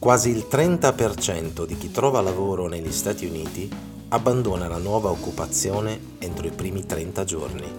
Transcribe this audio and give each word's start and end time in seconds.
Quasi 0.00 0.30
il 0.30 0.46
30% 0.50 1.66
di 1.66 1.76
chi 1.76 1.90
trova 1.90 2.22
lavoro 2.22 2.68
negli 2.68 2.90
Stati 2.90 3.26
Uniti 3.26 3.70
abbandona 4.08 4.66
la 4.66 4.78
nuova 4.78 5.10
occupazione 5.10 6.14
entro 6.18 6.46
i 6.46 6.52
primi 6.52 6.86
30 6.86 7.24
giorni. 7.24 7.70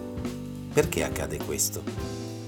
Perché 0.72 1.04
accade 1.04 1.40
questo? 1.44 1.82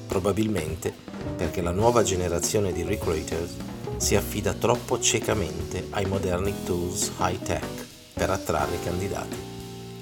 Probabilmente 0.06 0.94
perché 1.36 1.64
la 1.64 1.72
nuova 1.72 2.04
generazione 2.04 2.72
di 2.72 2.84
recruiters 2.84 3.56
si 3.98 4.16
affida 4.16 4.54
troppo 4.54 5.00
ciecamente 5.00 5.88
ai 5.90 6.06
moderni 6.06 6.54
tools 6.64 7.12
high-tech 7.18 7.88
per 8.14 8.30
attrarre 8.30 8.78
candidati, 8.84 9.38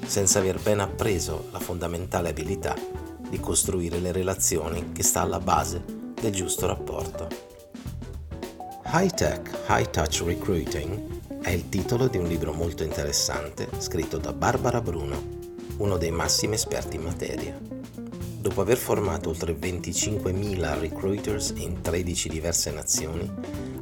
senza 0.05 0.39
aver 0.39 0.59
ben 0.59 0.81
appreso 0.81 1.45
la 1.49 1.59
fondamentale 1.59 2.27
abilità 2.27 2.75
di 3.29 3.39
costruire 3.39 3.99
le 3.99 4.11
relazioni 4.11 4.91
che 4.91 5.03
sta 5.03 5.21
alla 5.21 5.39
base 5.39 5.81
del 6.19 6.33
giusto 6.33 6.67
rapporto. 6.67 7.50
High 8.93 9.11
Tech, 9.11 9.49
High 9.69 9.89
Touch 9.89 10.21
Recruiting 10.25 11.39
è 11.41 11.49
il 11.51 11.69
titolo 11.69 12.09
di 12.09 12.17
un 12.17 12.25
libro 12.25 12.51
molto 12.51 12.83
interessante 12.83 13.69
scritto 13.77 14.17
da 14.17 14.33
Barbara 14.33 14.81
Bruno, 14.81 15.39
uno 15.77 15.95
dei 15.95 16.11
massimi 16.11 16.55
esperti 16.55 16.97
in 16.97 17.03
materia. 17.03 17.57
Dopo 17.57 18.59
aver 18.59 18.75
formato 18.75 19.29
oltre 19.29 19.53
25.000 19.53 20.79
recruiters 20.81 21.53
in 21.55 21.79
13 21.79 22.27
diverse 22.27 22.71
nazioni, 22.71 23.31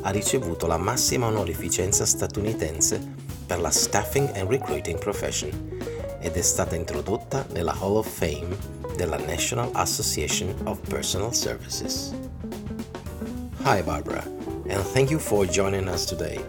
ha 0.01 0.11
ricevuto 0.11 0.67
la 0.67 0.77
massima 0.77 1.25
onorificenza 1.25 2.05
statunitense 2.05 3.01
per 3.47 3.59
la 3.59 3.71
Staffing 3.71 4.29
and 4.35 4.47
Recruiting 4.47 4.99
Profession 4.99 5.79
ed 6.19 6.35
è 6.35 6.41
stata 6.41 6.75
introdotta 6.75 7.47
nella 7.51 7.75
Hall 7.79 7.95
of 7.95 8.07
Fame 8.07 8.55
della 8.95 9.17
National 9.17 9.71
Association 9.73 10.53
of 10.65 10.77
Personal 10.87 11.33
Services. 11.33 12.13
Hi 13.63 13.81
Barbara 13.81 14.38
and 14.69 14.83
thank 14.83 15.09
you 15.09 15.17
for 15.17 15.45
joining 15.45 15.87
us 15.87 16.05
today. 16.05 16.39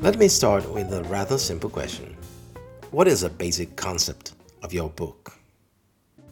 Let 0.00 0.16
me 0.16 0.28
start 0.28 0.70
with 0.72 0.92
a 0.92 1.02
rather 1.04 1.38
simple 1.38 1.68
question 1.68 2.16
What 2.92 3.08
is 3.08 3.24
a 3.24 3.30
basic 3.30 3.74
concept 3.76 4.32
of 4.62 4.72
your 4.72 4.90
book? 4.90 5.32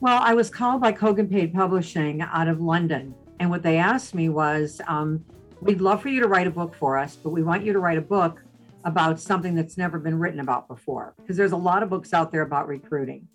Well, 0.01 0.23
I 0.23 0.35
was 0.35 0.49
called 0.49 0.81
by 0.81 0.93
Kogan 0.93 1.29
Page 1.29 1.53
Publishing 1.53 2.23
out 2.23 2.47
of 2.47 2.61
London, 2.61 3.13
and 3.41 3.51
what 3.51 3.65
they 3.65 3.79
asked 3.79 4.15
me 4.15 4.29
was, 4.29 4.81
um, 4.87 5.25
We'd 5.61 5.81
love 5.81 6.01
for 6.01 6.09
you 6.09 6.21
to 6.21 6.29
write 6.29 6.47
a 6.47 6.53
book 6.53 6.73
for 6.73 6.97
us, 6.97 7.17
but 7.17 7.31
we 7.31 7.43
want 7.43 7.65
you 7.65 7.73
to 7.73 7.81
write 7.81 7.99
a 7.99 8.03
book 8.17 8.45
about 8.85 9.19
something 9.19 9.57
that's 9.57 9.77
never 9.77 9.99
been 9.99 10.17
written 10.17 10.39
about 10.39 10.69
before, 10.69 11.15
because 11.17 11.37
there's 11.37 11.51
a 11.51 11.57
lot 11.57 11.83
of 11.83 11.91
books 11.91 12.15
out 12.15 12.31
there 12.31 12.43
about 12.43 12.69
recruiting. 12.69 13.27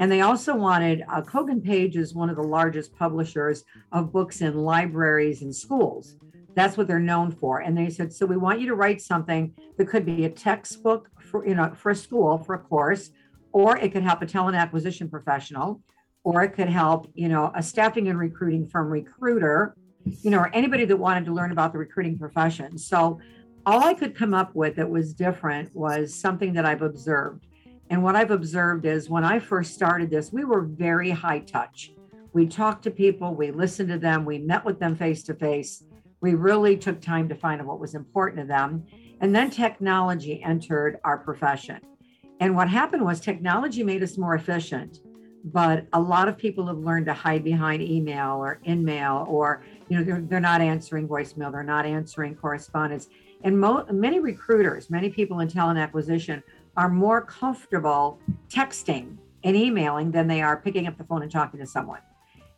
And 0.00 0.10
they 0.10 0.22
also 0.22 0.56
wanted, 0.56 1.04
uh, 1.08 1.22
Kogan 1.22 1.64
Page 1.64 1.96
is 1.96 2.14
one 2.14 2.30
of 2.30 2.34
the 2.36 2.42
largest 2.42 2.92
publishers 2.96 3.64
of 3.92 4.12
books 4.12 4.40
in 4.40 4.56
libraries 4.56 5.42
and 5.42 5.54
schools. 5.54 6.16
That's 6.58 6.76
what 6.76 6.88
they're 6.88 6.98
known 6.98 7.30
for. 7.30 7.60
And 7.60 7.78
they 7.78 7.88
said, 7.88 8.12
so 8.12 8.26
we 8.26 8.36
want 8.36 8.60
you 8.60 8.66
to 8.66 8.74
write 8.74 9.00
something 9.00 9.54
that 9.76 9.86
could 9.86 10.04
be 10.04 10.24
a 10.24 10.28
textbook 10.28 11.08
for, 11.20 11.46
you 11.46 11.54
know, 11.54 11.72
for 11.76 11.90
a 11.90 11.94
school, 11.94 12.36
for 12.38 12.56
a 12.56 12.58
course, 12.58 13.10
or 13.52 13.76
it 13.76 13.92
could 13.92 14.02
help 14.02 14.22
a 14.22 14.26
talent 14.26 14.56
acquisition 14.56 15.08
professional, 15.08 15.80
or 16.24 16.42
it 16.42 16.48
could 16.54 16.68
help, 16.68 17.12
you 17.14 17.28
know, 17.28 17.52
a 17.54 17.62
staffing 17.62 18.08
and 18.08 18.18
recruiting 18.18 18.66
firm 18.66 18.90
recruiter, 18.90 19.76
you 20.04 20.32
know, 20.32 20.40
or 20.40 20.50
anybody 20.52 20.84
that 20.84 20.96
wanted 20.96 21.26
to 21.26 21.32
learn 21.32 21.52
about 21.52 21.70
the 21.70 21.78
recruiting 21.78 22.18
profession. 22.18 22.76
So 22.76 23.20
all 23.64 23.84
I 23.84 23.94
could 23.94 24.16
come 24.16 24.34
up 24.34 24.52
with 24.56 24.74
that 24.76 24.90
was 24.90 25.14
different 25.14 25.72
was 25.76 26.12
something 26.12 26.54
that 26.54 26.66
I've 26.66 26.82
observed. 26.82 27.46
And 27.88 28.02
what 28.02 28.16
I've 28.16 28.32
observed 28.32 28.84
is 28.84 29.08
when 29.08 29.22
I 29.22 29.38
first 29.38 29.74
started 29.74 30.10
this, 30.10 30.32
we 30.32 30.44
were 30.44 30.62
very 30.62 31.10
high 31.10 31.38
touch. 31.38 31.92
We 32.32 32.48
talked 32.48 32.82
to 32.82 32.90
people, 32.90 33.32
we 33.32 33.52
listened 33.52 33.90
to 33.90 33.98
them, 33.98 34.24
we 34.24 34.38
met 34.38 34.64
with 34.64 34.80
them 34.80 34.96
face 34.96 35.22
to 35.22 35.34
face 35.34 35.84
we 36.20 36.34
really 36.34 36.76
took 36.76 37.00
time 37.00 37.28
to 37.28 37.34
find 37.34 37.60
out 37.60 37.66
what 37.66 37.80
was 37.80 37.94
important 37.94 38.40
to 38.40 38.46
them. 38.46 38.84
And 39.20 39.34
then 39.34 39.50
technology 39.50 40.42
entered 40.42 40.98
our 41.04 41.18
profession. 41.18 41.80
And 42.40 42.54
what 42.54 42.68
happened 42.68 43.04
was 43.04 43.20
technology 43.20 43.82
made 43.82 44.02
us 44.02 44.16
more 44.16 44.34
efficient, 44.34 45.00
but 45.44 45.86
a 45.92 46.00
lot 46.00 46.28
of 46.28 46.36
people 46.36 46.66
have 46.66 46.78
learned 46.78 47.06
to 47.06 47.14
hide 47.14 47.42
behind 47.42 47.82
email 47.82 48.36
or 48.36 48.60
InMail, 48.66 49.26
or 49.28 49.64
you 49.88 49.96
know 49.96 50.04
they're, 50.04 50.20
they're 50.20 50.40
not 50.40 50.60
answering 50.60 51.08
voicemail, 51.08 51.50
they're 51.50 51.62
not 51.62 51.84
answering 51.84 52.34
correspondence. 52.36 53.08
And 53.42 53.58
mo- 53.58 53.86
many 53.90 54.20
recruiters, 54.20 54.90
many 54.90 55.10
people 55.10 55.40
in 55.40 55.48
talent 55.48 55.78
acquisition 55.78 56.42
are 56.76 56.88
more 56.88 57.22
comfortable 57.22 58.18
texting 58.48 59.16
and 59.44 59.56
emailing 59.56 60.10
than 60.10 60.28
they 60.28 60.42
are 60.42 60.56
picking 60.56 60.86
up 60.86 60.96
the 60.96 61.04
phone 61.04 61.22
and 61.22 61.30
talking 61.30 61.58
to 61.60 61.66
someone. 61.66 62.00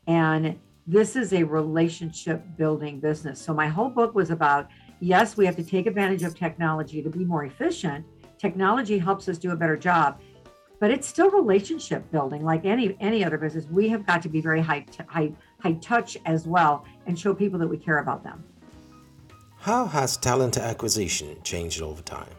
And 0.06 0.58
this 0.90 1.14
is 1.14 1.32
a 1.32 1.44
relationship 1.44 2.42
building 2.56 2.98
business. 2.98 3.40
So 3.40 3.54
my 3.54 3.68
whole 3.68 3.88
book 3.88 4.12
was 4.14 4.30
about 4.30 4.68
yes, 4.98 5.36
we 5.36 5.46
have 5.46 5.54
to 5.56 5.62
take 5.62 5.86
advantage 5.86 6.24
of 6.24 6.34
technology 6.34 7.00
to 7.00 7.08
be 7.08 7.24
more 7.24 7.44
efficient. 7.44 8.04
Technology 8.38 8.98
helps 8.98 9.28
us 9.28 9.38
do 9.38 9.52
a 9.52 9.56
better 9.56 9.76
job, 9.76 10.20
but 10.80 10.90
it's 10.90 11.06
still 11.06 11.30
relationship 11.30 12.10
building 12.10 12.44
like 12.44 12.64
any 12.64 12.96
any 12.98 13.24
other 13.24 13.38
business. 13.38 13.66
We 13.70 13.88
have 13.90 14.04
got 14.04 14.20
to 14.22 14.28
be 14.28 14.40
very 14.40 14.60
high 14.60 14.80
t- 14.80 15.04
high 15.06 15.32
high 15.60 15.74
touch 15.74 16.16
as 16.26 16.48
well 16.48 16.84
and 17.06 17.16
show 17.16 17.34
people 17.34 17.58
that 17.60 17.68
we 17.68 17.78
care 17.78 17.98
about 17.98 18.24
them. 18.24 18.42
How 19.58 19.86
has 19.86 20.16
talent 20.16 20.58
acquisition 20.58 21.36
changed 21.44 21.82
over 21.82 22.02
time? 22.02 22.34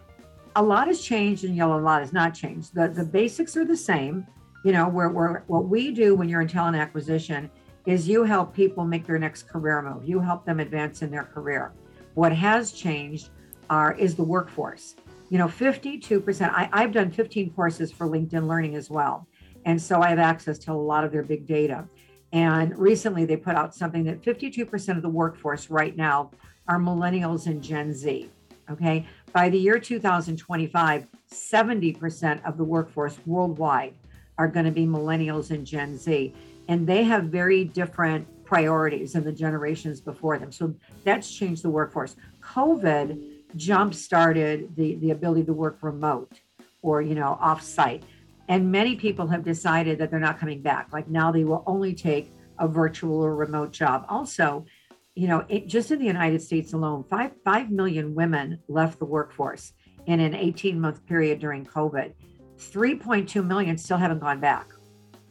A 0.58 0.62
lot 0.62 0.88
has 0.88 1.00
changed 1.00 1.46
and 1.46 1.56
yet 1.56 1.70
a 1.70 1.78
lot 1.78 2.02
has 2.02 2.12
not 2.12 2.34
changed. 2.34 2.76
The 2.76 2.90
the 2.90 3.06
basics 3.06 3.56
are 3.56 3.64
the 3.66 3.78
same. 3.78 4.28
You 4.66 4.74
know, 4.74 4.90
where, 4.90 5.10
where 5.10 5.44
what 5.48 5.70
we 5.70 5.92
do 5.92 6.14
when 6.16 6.30
you're 6.30 6.42
in 6.42 6.48
talent 6.48 6.76
acquisition 6.76 7.50
is 7.86 8.08
you 8.08 8.24
help 8.24 8.54
people 8.54 8.86
make 8.86 9.06
their 9.06 9.20
next 9.20 9.48
career 9.48 9.82
move. 9.82 10.08
You 10.08 10.20
help 10.20 10.46
them 10.46 10.60
advance 10.60 11.02
in 11.02 11.12
their 11.12 11.24
career. 11.24 11.74
What 12.14 12.32
has 12.34 12.72
changed 12.72 13.30
are 13.70 13.94
is 13.94 14.16
the 14.16 14.24
workforce. 14.24 14.96
You 15.30 15.38
know, 15.38 15.48
52%. 15.48 16.50
I, 16.50 16.70
I've 16.74 16.92
done 16.92 17.10
15 17.10 17.52
courses 17.52 17.92
for 17.92 18.08
LinkedIn 18.08 18.48
Learning 18.48 18.76
as 18.76 18.90
well. 18.90 19.28
And 19.66 19.82
so 19.82 20.02
I 20.02 20.10
have 20.10 20.20
access 20.20 20.58
to 20.60 20.72
a 20.72 20.74
lot 20.74 21.04
of 21.04 21.12
their 21.12 21.24
big 21.24 21.48
data. 21.48 21.88
And 22.34 22.78
recently 22.78 23.26
they 23.26 23.38
put 23.38 23.56
out 23.56 23.74
something 23.76 24.04
that 24.06 24.22
52% 24.22 24.96
of 24.96 25.02
the 25.02 25.10
workforce 25.10 25.70
right 25.70 25.96
now 25.96 26.32
are 26.68 26.80
millennials 26.80 27.48
and 27.48 27.62
Gen 27.62 27.94
Z. 27.94 28.30
Okay. 28.70 29.06
By 29.34 29.50
the 29.50 29.58
year 29.58 29.80
2025, 29.80 31.08
70% 31.32 32.46
of 32.46 32.58
the 32.58 32.64
workforce 32.64 33.18
worldwide 33.26 33.94
are 34.38 34.48
going 34.48 34.66
to 34.66 34.72
be 34.72 34.86
millennials 34.86 35.52
and 35.52 35.66
Gen 35.66 35.98
Z 35.98 36.34
and 36.72 36.88
they 36.88 37.04
have 37.04 37.26
very 37.26 37.66
different 37.66 38.26
priorities 38.46 39.12
than 39.12 39.26
the 39.26 39.32
generations 39.34 40.00
before 40.00 40.40
them. 40.40 40.54
So 40.54 40.74
that's 41.04 41.30
changed 41.30 41.64
the 41.64 41.70
workforce. 41.70 42.16
COVID 42.42 43.22
jump 43.58 43.94
started 43.94 44.74
the, 44.78 44.96
the 44.96 45.12
ability 45.12 45.44
to 45.48 45.54
work 45.54 45.80
remote 45.82 46.40
or, 46.82 47.02
you 47.02 47.14
know, 47.14 47.38
off 47.42 47.62
site. 47.62 48.04
And 48.48 48.72
many 48.72 48.96
people 48.96 49.28
have 49.28 49.44
decided 49.44 50.00
that 50.00 50.12
they're 50.12 50.20
not 50.22 50.40
coming 50.40 50.62
back. 50.62 50.94
Like 50.94 51.10
now 51.10 51.30
they 51.30 51.44
will 51.44 51.62
only 51.68 51.94
take 51.94 52.32
a 52.58 52.70
virtual 52.70 53.22
or 53.22 53.36
remote 53.36 53.74
job. 53.74 54.06
Also, 54.08 54.66
you 55.14 55.28
know, 55.28 55.44
it, 55.50 55.68
just 55.68 55.92
in 55.92 56.00
the 56.00 56.06
United 56.06 56.42
States 56.42 56.72
alone, 56.72 57.04
five, 57.04 57.34
5 57.44 57.70
million 57.70 58.16
women 58.16 58.60
left 58.70 58.98
the 58.98 59.06
workforce 59.06 59.74
in 60.06 60.22
an 60.22 60.36
18 60.36 60.80
month 60.80 61.06
period 61.06 61.40
during 61.40 61.66
COVID. 61.66 62.14
3.2 62.58 63.46
million 63.46 63.78
still 63.78 63.98
haven't 63.98 64.20
gone 64.20 64.40
back 64.40 64.70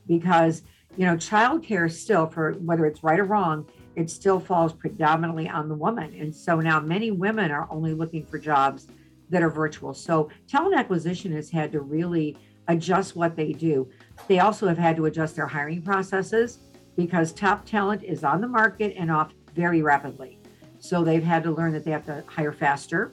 because 0.07 0.65
you 0.97 1.07
know, 1.07 1.17
childcare 1.17 1.91
still, 1.91 2.27
for 2.27 2.53
whether 2.55 2.85
it's 2.87 3.03
right 3.03 3.19
or 3.19 3.25
wrong, 3.25 3.67
it 3.97 4.11
still 4.11 4.41
falls 4.41 4.73
predominantly 4.73 5.49
on 5.49 5.69
the 5.69 5.75
woman. 5.75 6.15
And 6.19 6.35
so 6.35 6.61
now 6.61 6.81
many 6.81 7.11
women 7.11 7.51
are 7.51 7.69
only 7.71 7.95
looking 7.95 8.25
for 8.25 8.39
jobs 8.39 8.89
that 9.31 9.43
are 9.43 9.51
virtual. 9.51 9.95
So 9.95 10.31
talent 10.49 10.77
acquisition 10.77 11.33
has 11.33 11.51
had 11.51 11.73
to 11.73 11.81
really 11.81 12.37
adjust 12.69 13.17
what 13.17 13.37
they 13.37 13.53
do. 13.53 13.89
They 14.29 14.41
also 14.41 14.67
have 14.69 14.79
had 14.79 14.97
to 14.97 15.07
adjust 15.07 15.37
their 15.37 15.47
hiring 15.47 15.83
processes 15.83 16.59
because 16.97 17.33
top 17.33 17.65
talent 17.65 18.03
is 18.03 18.25
on 18.25 18.41
the 18.41 18.49
market 18.49 18.95
and 18.97 19.11
off 19.11 19.33
very 19.55 19.83
rapidly. 19.83 20.39
So 20.79 21.05
they've 21.05 21.23
had 21.23 21.43
to 21.45 21.51
learn 21.51 21.73
that 21.73 21.85
they 21.85 21.91
have 21.91 22.07
to 22.07 22.25
hire 22.27 22.53
faster. 22.53 23.13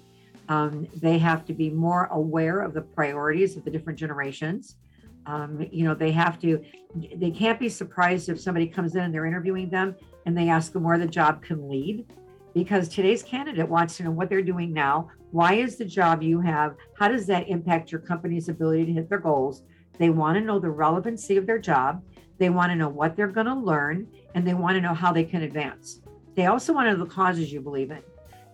Um, 0.49 0.87
they 0.95 1.17
have 1.17 1.45
to 1.45 1.53
be 1.53 1.69
more 1.69 2.05
aware 2.05 2.61
of 2.61 2.73
the 2.73 2.81
priorities 2.81 3.57
of 3.57 3.65
the 3.65 3.71
different 3.71 3.99
generations. 3.99 4.77
Um, 5.27 5.67
you 5.71 5.83
know, 5.83 5.93
they 5.93 6.11
have 6.11 6.39
to, 6.39 6.63
they 7.15 7.31
can't 7.31 7.59
be 7.59 7.67
surprised 7.67 8.29
if 8.29 8.39
somebody 8.39 8.65
comes 8.65 8.95
in 8.95 9.01
and 9.01 9.13
they're 9.13 9.25
interviewing 9.25 9.69
them 9.69 9.95
and 10.25 10.37
they 10.37 10.49
ask 10.49 10.71
them 10.71 10.83
where 10.83 10.97
the 10.97 11.07
job 11.07 11.43
can 11.43 11.69
lead 11.69 12.05
because 12.53 12.87
today's 12.87 13.23
candidate 13.23 13.67
wants 13.67 13.97
to 13.97 14.03
know 14.03 14.11
what 14.11 14.29
they're 14.29 14.41
doing 14.41 14.71
now. 14.71 15.09
Why 15.31 15.55
is 15.55 15.75
the 15.75 15.85
job 15.85 16.23
you 16.23 16.39
have? 16.39 16.75
How 16.97 17.09
does 17.09 17.27
that 17.27 17.49
impact 17.49 17.91
your 17.91 18.01
company's 18.01 18.47
ability 18.47 18.85
to 18.85 18.93
hit 18.93 19.09
their 19.09 19.19
goals? 19.19 19.63
They 19.99 20.09
want 20.09 20.37
to 20.37 20.41
know 20.41 20.59
the 20.59 20.69
relevancy 20.69 21.35
of 21.35 21.45
their 21.45 21.59
job. 21.59 22.01
They 22.37 22.49
want 22.49 22.71
to 22.71 22.75
know 22.75 22.89
what 22.89 23.15
they're 23.15 23.27
going 23.27 23.47
to 23.47 23.53
learn 23.53 24.07
and 24.33 24.47
they 24.47 24.53
want 24.53 24.75
to 24.75 24.81
know 24.81 24.93
how 24.93 25.11
they 25.11 25.23
can 25.25 25.41
advance. 25.41 26.01
They 26.35 26.45
also 26.45 26.71
want 26.71 26.87
to 26.87 26.93
know 26.93 27.03
the 27.03 27.11
causes 27.11 27.51
you 27.51 27.59
believe 27.59 27.91
in. 27.91 28.01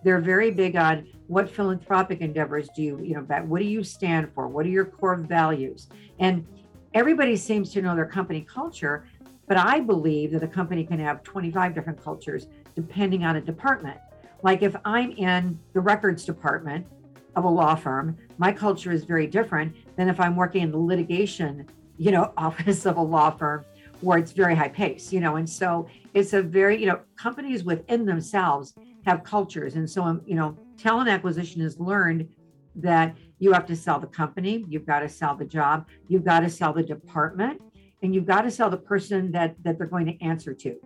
They're 0.02 0.20
very 0.20 0.50
big 0.50 0.76
on 0.76 1.06
what 1.28 1.50
philanthropic 1.50 2.20
endeavors 2.20 2.68
do 2.74 2.82
you, 2.82 3.00
you 3.02 3.14
know, 3.14 3.22
what 3.44 3.60
do 3.60 3.64
you 3.64 3.82
stand 3.84 4.30
for? 4.34 4.48
What 4.48 4.66
are 4.66 4.70
your 4.70 4.84
core 4.84 5.16
values? 5.16 5.88
And 6.18 6.46
everybody 6.94 7.36
seems 7.36 7.70
to 7.72 7.82
know 7.82 7.94
their 7.94 8.06
company 8.06 8.40
culture, 8.40 9.04
but 9.46 9.56
I 9.56 9.80
believe 9.80 10.30
that 10.30 10.42
a 10.42 10.48
company 10.48 10.84
can 10.84 11.00
have 11.00 11.22
25 11.24 11.74
different 11.74 12.02
cultures 12.02 12.46
depending 12.74 13.24
on 13.24 13.36
a 13.36 13.40
department. 13.40 13.98
Like 14.42 14.62
if 14.62 14.74
I'm 14.84 15.10
in 15.12 15.58
the 15.72 15.80
records 15.80 16.24
department 16.24 16.86
of 17.34 17.44
a 17.44 17.48
law 17.48 17.74
firm, 17.74 18.16
my 18.38 18.52
culture 18.52 18.92
is 18.92 19.04
very 19.04 19.26
different 19.26 19.74
than 19.96 20.08
if 20.08 20.20
I'm 20.20 20.36
working 20.36 20.62
in 20.62 20.70
the 20.70 20.78
litigation, 20.78 21.66
you 21.98 22.12
know, 22.12 22.32
office 22.36 22.86
of 22.86 22.96
a 22.96 23.02
law 23.02 23.30
firm 23.30 23.64
where 24.00 24.18
it's 24.18 24.32
very 24.32 24.54
high 24.54 24.68
pace, 24.68 25.12
you 25.12 25.20
know. 25.20 25.36
And 25.36 25.48
so 25.48 25.88
it's 26.14 26.32
a 26.32 26.42
very, 26.42 26.78
you 26.78 26.86
know, 26.86 27.00
companies 27.16 27.64
within 27.64 28.04
themselves 28.04 28.74
have 29.04 29.24
cultures. 29.24 29.74
And 29.74 29.88
so, 29.88 30.02
um, 30.02 30.22
you 30.26 30.34
know, 30.36 30.56
talent 30.78 31.08
acquisition 31.08 31.60
is 31.60 31.78
learned 31.80 32.28
that 32.76 33.16
you 33.38 33.52
have 33.52 33.66
to 33.66 33.76
sell 33.76 34.00
the 34.00 34.06
company, 34.06 34.64
you've 34.68 34.86
got 34.86 35.00
to 35.00 35.08
sell 35.08 35.36
the 35.36 35.44
job, 35.44 35.88
you've 36.08 36.24
got 36.24 36.40
to 36.40 36.50
sell 36.50 36.72
the 36.72 36.82
department, 36.82 37.60
and 38.02 38.14
you've 38.14 38.26
got 38.26 38.42
to 38.42 38.50
sell 38.50 38.70
the 38.70 38.76
person 38.76 39.32
that 39.32 39.54
that 39.62 39.78
they're 39.78 39.86
going 39.86 40.06
to 40.06 40.20
answer 40.22 40.54
to. 40.54 40.76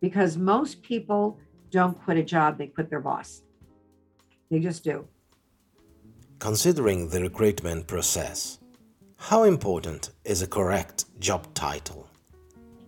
Because 0.00 0.36
most 0.36 0.82
people 0.82 1.38
don't 1.70 1.98
quit 2.04 2.16
a 2.16 2.22
job, 2.22 2.58
they 2.58 2.66
quit 2.66 2.88
their 2.88 3.00
boss. 3.00 3.42
They 4.50 4.60
just 4.60 4.84
do. 4.84 5.06
Considering 6.38 7.08
the 7.08 7.20
recruitment 7.20 7.86
process, 7.86 8.58
how 9.16 9.42
important 9.42 10.12
is 10.24 10.40
a 10.40 10.46
correct 10.46 11.04
job 11.18 11.52
title? 11.54 12.08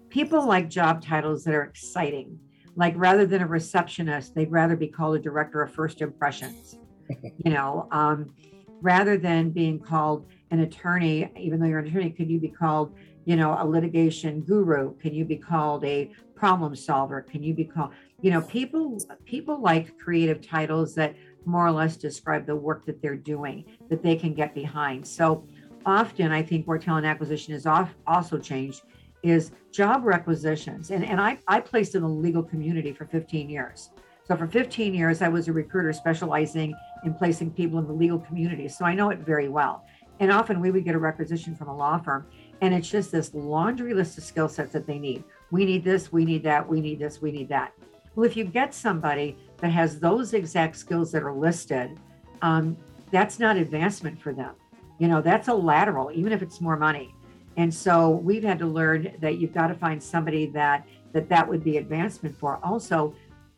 People 0.08 0.46
like 0.46 0.70
job 0.70 1.04
titles 1.04 1.44
that 1.44 1.54
are 1.54 1.64
exciting. 1.64 2.38
Like 2.76 2.94
rather 2.96 3.26
than 3.26 3.42
a 3.42 3.46
receptionist, 3.46 4.34
they'd 4.34 4.50
rather 4.50 4.76
be 4.76 4.86
called 4.86 5.16
a 5.16 5.18
director 5.18 5.60
of 5.62 5.72
first 5.72 6.00
impressions. 6.00 6.78
you 7.44 7.50
know, 7.52 7.88
um, 7.90 8.32
rather 8.80 9.16
than 9.16 9.50
being 9.50 9.78
called 9.78 10.26
an 10.50 10.60
attorney, 10.60 11.30
even 11.38 11.60
though 11.60 11.66
you're 11.66 11.78
an 11.78 11.86
attorney, 11.86 12.10
could 12.10 12.30
you 12.30 12.40
be 12.40 12.48
called, 12.48 12.94
you 13.24 13.36
know, 13.36 13.56
a 13.58 13.66
litigation 13.66 14.40
guru? 14.40 14.94
Can 14.96 15.14
you 15.14 15.24
be 15.24 15.36
called 15.36 15.84
a 15.84 16.10
problem 16.34 16.74
solver? 16.74 17.20
Can 17.20 17.42
you 17.42 17.54
be 17.54 17.64
called, 17.64 17.90
you 18.20 18.30
know, 18.30 18.40
people 18.42 18.98
people 19.24 19.60
like 19.60 19.98
creative 19.98 20.40
titles 20.46 20.94
that 20.94 21.14
more 21.44 21.66
or 21.66 21.72
less 21.72 21.96
describe 21.96 22.46
the 22.46 22.56
work 22.56 22.84
that 22.86 23.00
they're 23.00 23.16
doing 23.16 23.64
that 23.88 24.02
they 24.02 24.16
can 24.16 24.34
get 24.34 24.54
behind. 24.54 25.06
So 25.06 25.44
often 25.86 26.32
I 26.32 26.42
think 26.42 26.66
where 26.66 26.78
talent 26.78 27.06
acquisition 27.06 27.54
is 27.54 27.66
off 27.66 27.94
also 28.06 28.38
changed 28.38 28.82
is 29.22 29.52
job 29.72 30.04
requisitions. 30.04 30.90
And, 30.90 31.04
and 31.04 31.20
I, 31.20 31.38
I 31.46 31.60
placed 31.60 31.94
in 31.94 32.02
the 32.02 32.08
legal 32.08 32.42
community 32.42 32.92
for 32.92 33.06
15 33.06 33.48
years. 33.48 33.90
So 34.30 34.36
for 34.36 34.46
15 34.46 34.94
years, 34.94 35.22
I 35.22 35.28
was 35.28 35.48
a 35.48 35.52
recruiter 35.52 35.92
specializing 35.92 36.72
in 37.04 37.14
placing 37.14 37.50
people 37.50 37.80
in 37.80 37.88
the 37.88 37.92
legal 37.92 38.20
community. 38.20 38.68
So 38.68 38.84
I 38.84 38.94
know 38.94 39.10
it 39.10 39.18
very 39.18 39.48
well. 39.48 39.84
And 40.20 40.30
often 40.30 40.60
we 40.60 40.70
would 40.70 40.84
get 40.84 40.94
a 40.94 41.00
requisition 41.00 41.56
from 41.56 41.66
a 41.66 41.76
law 41.76 41.98
firm, 41.98 42.26
and 42.60 42.72
it's 42.72 42.88
just 42.88 43.10
this 43.10 43.34
laundry 43.34 43.92
list 43.92 44.18
of 44.18 44.22
skill 44.22 44.48
sets 44.48 44.72
that 44.72 44.86
they 44.86 45.00
need. 45.00 45.24
We 45.50 45.64
need 45.64 45.82
this, 45.82 46.12
we 46.12 46.24
need 46.24 46.44
that, 46.44 46.68
we 46.68 46.80
need 46.80 47.00
this, 47.00 47.20
we 47.20 47.32
need 47.32 47.48
that. 47.48 47.72
Well, 48.14 48.24
if 48.24 48.36
you 48.36 48.44
get 48.44 48.72
somebody 48.72 49.36
that 49.56 49.72
has 49.72 49.98
those 49.98 50.32
exact 50.32 50.76
skills 50.76 51.10
that 51.10 51.24
are 51.24 51.34
listed, 51.34 51.98
um, 52.40 52.76
that's 53.10 53.40
not 53.40 53.56
advancement 53.56 54.22
for 54.22 54.32
them. 54.32 54.54
You 55.00 55.08
know, 55.08 55.20
that's 55.20 55.48
a 55.48 55.54
lateral, 55.54 56.12
even 56.12 56.30
if 56.30 56.40
it's 56.40 56.60
more 56.60 56.76
money. 56.76 57.12
And 57.56 57.74
so 57.74 58.10
we've 58.10 58.44
had 58.44 58.60
to 58.60 58.66
learn 58.66 59.12
that 59.18 59.38
you've 59.38 59.52
got 59.52 59.66
to 59.66 59.74
find 59.74 60.00
somebody 60.00 60.46
that 60.46 60.86
that 61.12 61.28
that 61.28 61.48
would 61.48 61.64
be 61.64 61.78
advancement 61.78 62.36
for. 62.36 62.60
Also, 62.62 63.12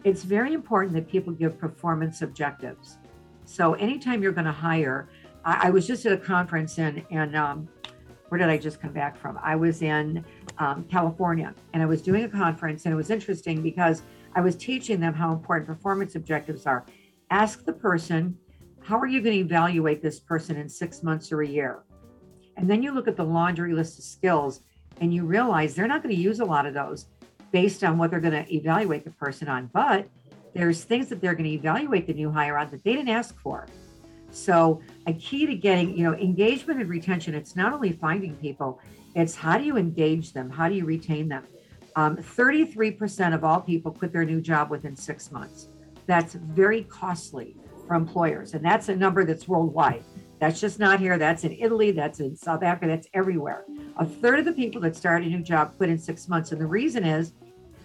it's 0.04 0.22
very 0.22 0.52
important 0.52 0.94
that 0.94 1.08
people 1.08 1.32
give 1.32 1.58
performance 1.58 2.22
objectives. 2.22 2.98
So 3.44 3.74
anytime 3.74 4.22
you're 4.22 4.32
going 4.32 4.46
to 4.46 4.52
hire, 4.52 5.08
I, 5.44 5.68
I, 5.68 5.70
was 5.70 5.86
just 5.86 6.06
at 6.06 6.12
a 6.12 6.16
conference 6.16 6.78
in 6.78 7.04
in 7.10 7.34
um, 7.34 7.68
where 8.28 8.38
did 8.38 8.48
I 8.48 8.56
just 8.56 8.80
come 8.80 8.92
back 8.92 9.16
from? 9.16 9.38
I 9.42 9.56
was 9.56 9.82
in 9.82 10.24
um, 10.58 10.84
California, 10.84 11.54
and 11.72 11.82
I 11.82 11.86
was 11.86 12.00
doing 12.00 12.24
a 12.24 12.28
conference, 12.28 12.86
and 12.86 12.92
it 12.92 12.96
was 12.96 13.10
interesting 13.10 13.62
because 13.62 14.02
I 14.34 14.40
was 14.40 14.56
teaching 14.56 15.00
them 15.00 15.12
how 15.12 15.32
important 15.32 15.66
performance 15.66 16.14
objectives 16.14 16.64
are. 16.66 16.86
Ask 17.30 17.64
the 17.64 17.72
person, 17.72 18.36
how 18.80 18.98
are 18.98 19.06
you 19.06 19.20
going 19.20 19.34
to 19.34 19.40
evaluate 19.40 20.02
this 20.02 20.18
person 20.18 20.56
in 20.56 20.68
six 20.68 21.02
months 21.02 21.30
or 21.30 21.42
a 21.42 21.46
year? 21.46 21.82
And 22.56 22.70
then 22.70 22.82
you 22.82 22.92
look 22.92 23.06
at 23.06 23.16
the 23.16 23.24
laundry 23.24 23.74
list 23.74 23.98
of 23.98 24.04
skills 24.04 24.62
and 25.00 25.12
you 25.12 25.24
realize 25.24 25.74
they're 25.74 25.86
not 25.86 26.02
going 26.02 26.14
to 26.14 26.20
use 26.20 26.40
a 26.40 26.44
lot 26.44 26.66
of 26.66 26.74
those 26.74 27.06
based 27.52 27.84
on 27.84 27.98
what 27.98 28.10
they're 28.10 28.20
going 28.20 28.44
to 28.44 28.54
evaluate 28.54 29.04
the 29.04 29.10
person 29.10 29.48
on. 29.48 29.70
But 29.72 30.08
there's 30.54 30.84
things 30.84 31.08
that 31.08 31.20
they're 31.20 31.34
going 31.34 31.50
to 31.50 31.54
evaluate 31.54 32.06
the 32.06 32.14
new 32.14 32.30
hire 32.30 32.58
on 32.58 32.70
that 32.70 32.82
they 32.84 32.94
didn't 32.94 33.10
ask 33.10 33.38
for. 33.38 33.66
So 34.30 34.80
a 35.06 35.12
key 35.12 35.46
to 35.46 35.54
getting, 35.54 35.96
you 35.96 36.04
know, 36.04 36.14
engagement 36.14 36.80
and 36.80 36.88
retention, 36.88 37.34
it's 37.34 37.54
not 37.54 37.72
only 37.72 37.92
finding 37.92 38.34
people, 38.36 38.80
it's 39.14 39.34
how 39.34 39.58
do 39.58 39.64
you 39.64 39.76
engage 39.76 40.32
them? 40.32 40.50
How 40.50 40.68
do 40.68 40.74
you 40.74 40.86
retain 40.86 41.28
them? 41.28 41.44
Um, 41.96 42.16
33% 42.16 43.34
of 43.34 43.44
all 43.44 43.60
people 43.60 43.92
quit 43.92 44.12
their 44.12 44.24
new 44.24 44.40
job 44.40 44.70
within 44.70 44.96
six 44.96 45.30
months. 45.30 45.68
That's 46.06 46.34
very 46.34 46.84
costly 46.84 47.56
for 47.86 47.94
employers. 47.94 48.54
And 48.54 48.64
that's 48.64 48.88
a 48.88 48.96
number 48.96 49.24
that's 49.24 49.46
worldwide. 49.46 50.02
That's 50.38 50.60
just 50.60 50.78
not 50.78 50.98
here. 50.98 51.18
That's 51.18 51.44
in 51.44 51.52
Italy. 51.52 51.92
That's 51.92 52.20
in 52.20 52.34
South 52.34 52.62
Africa. 52.62 52.88
That's 52.88 53.06
everywhere. 53.14 53.64
A 53.98 54.06
third 54.06 54.38
of 54.38 54.44
the 54.44 54.52
people 54.52 54.80
that 54.80 54.96
start 54.96 55.22
a 55.22 55.26
new 55.26 55.42
job 55.42 55.76
quit 55.76 55.90
in 55.90 55.98
six 55.98 56.26
months. 56.26 56.52
And 56.52 56.60
the 56.60 56.66
reason 56.66 57.04
is 57.04 57.32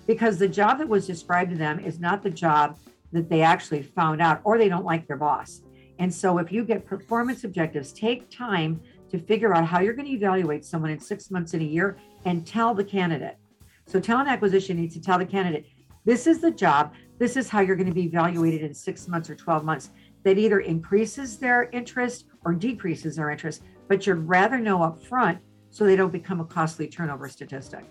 because 0.08 0.40
the 0.40 0.48
job 0.48 0.80
that 0.80 0.88
was 0.88 1.06
described 1.06 1.52
to 1.52 1.58
them 1.58 1.80
is 1.80 2.00
not 2.00 2.24
the 2.24 2.30
job 2.30 2.78
that 3.12 3.30
they 3.30 3.42
actually 3.42 3.84
found 3.84 4.22
out, 4.22 4.42
or 4.44 4.58
they 4.58 4.70
don't 4.70 4.86
like 4.86 5.08
their 5.08 5.18
boss. 5.18 5.62
And 6.00 6.14
so 6.14 6.38
if 6.38 6.52
you 6.52 6.64
get 6.64 6.86
performance 6.86 7.44
objectives, 7.44 7.92
take 7.92 8.30
time 8.30 8.82
to 9.12 9.20
figure 9.20 9.54
out 9.54 9.66
how 9.66 9.80
you're 9.80 9.94
going 9.94 10.08
to 10.08 10.14
evaluate 10.14 10.66
someone 10.66 10.92
in 10.92 11.00
six 11.00 11.30
months 11.32 11.54
in 11.54 11.62
a 11.62 11.66
year 11.66 11.98
and 12.26 12.46
tell 12.46 12.74
the 12.74 12.84
candidate. 12.84 13.38
So 13.86 14.00
talent 14.00 14.30
acquisition 14.30 14.78
needs 14.78 14.96
to 14.96 15.02
tell 15.02 15.18
the 15.18 15.26
candidate, 15.26 15.66
this 16.06 16.28
is 16.28 16.40
the 16.40 16.52
job. 16.52 16.94
This 17.20 17.36
is 17.36 17.50
how 17.50 17.62
you're 17.62 17.76
going 17.76 17.88
to 17.88 17.94
be 17.94 18.06
evaluated 18.06 18.62
in 18.62 18.74
six 18.74 19.08
months 19.08 19.30
or 19.30 19.36
12 19.36 19.64
months 19.64 19.90
that 20.24 20.38
either 20.38 20.60
increases 20.60 21.38
their 21.38 21.70
interest 21.72 22.26
or 22.46 22.54
decreases 22.54 23.16
their 23.16 23.30
interest, 23.30 23.64
but 23.88 24.06
you'd 24.06 24.28
rather 24.28 24.58
know 24.58 24.84
up 24.84 25.02
front 25.04 25.40
so 25.70 25.86
they 25.86 25.96
don't 25.96 26.12
become 26.12 26.40
a 26.40 26.46
costly 26.46 26.88
turnover 26.88 27.28
statistic. 27.30 27.86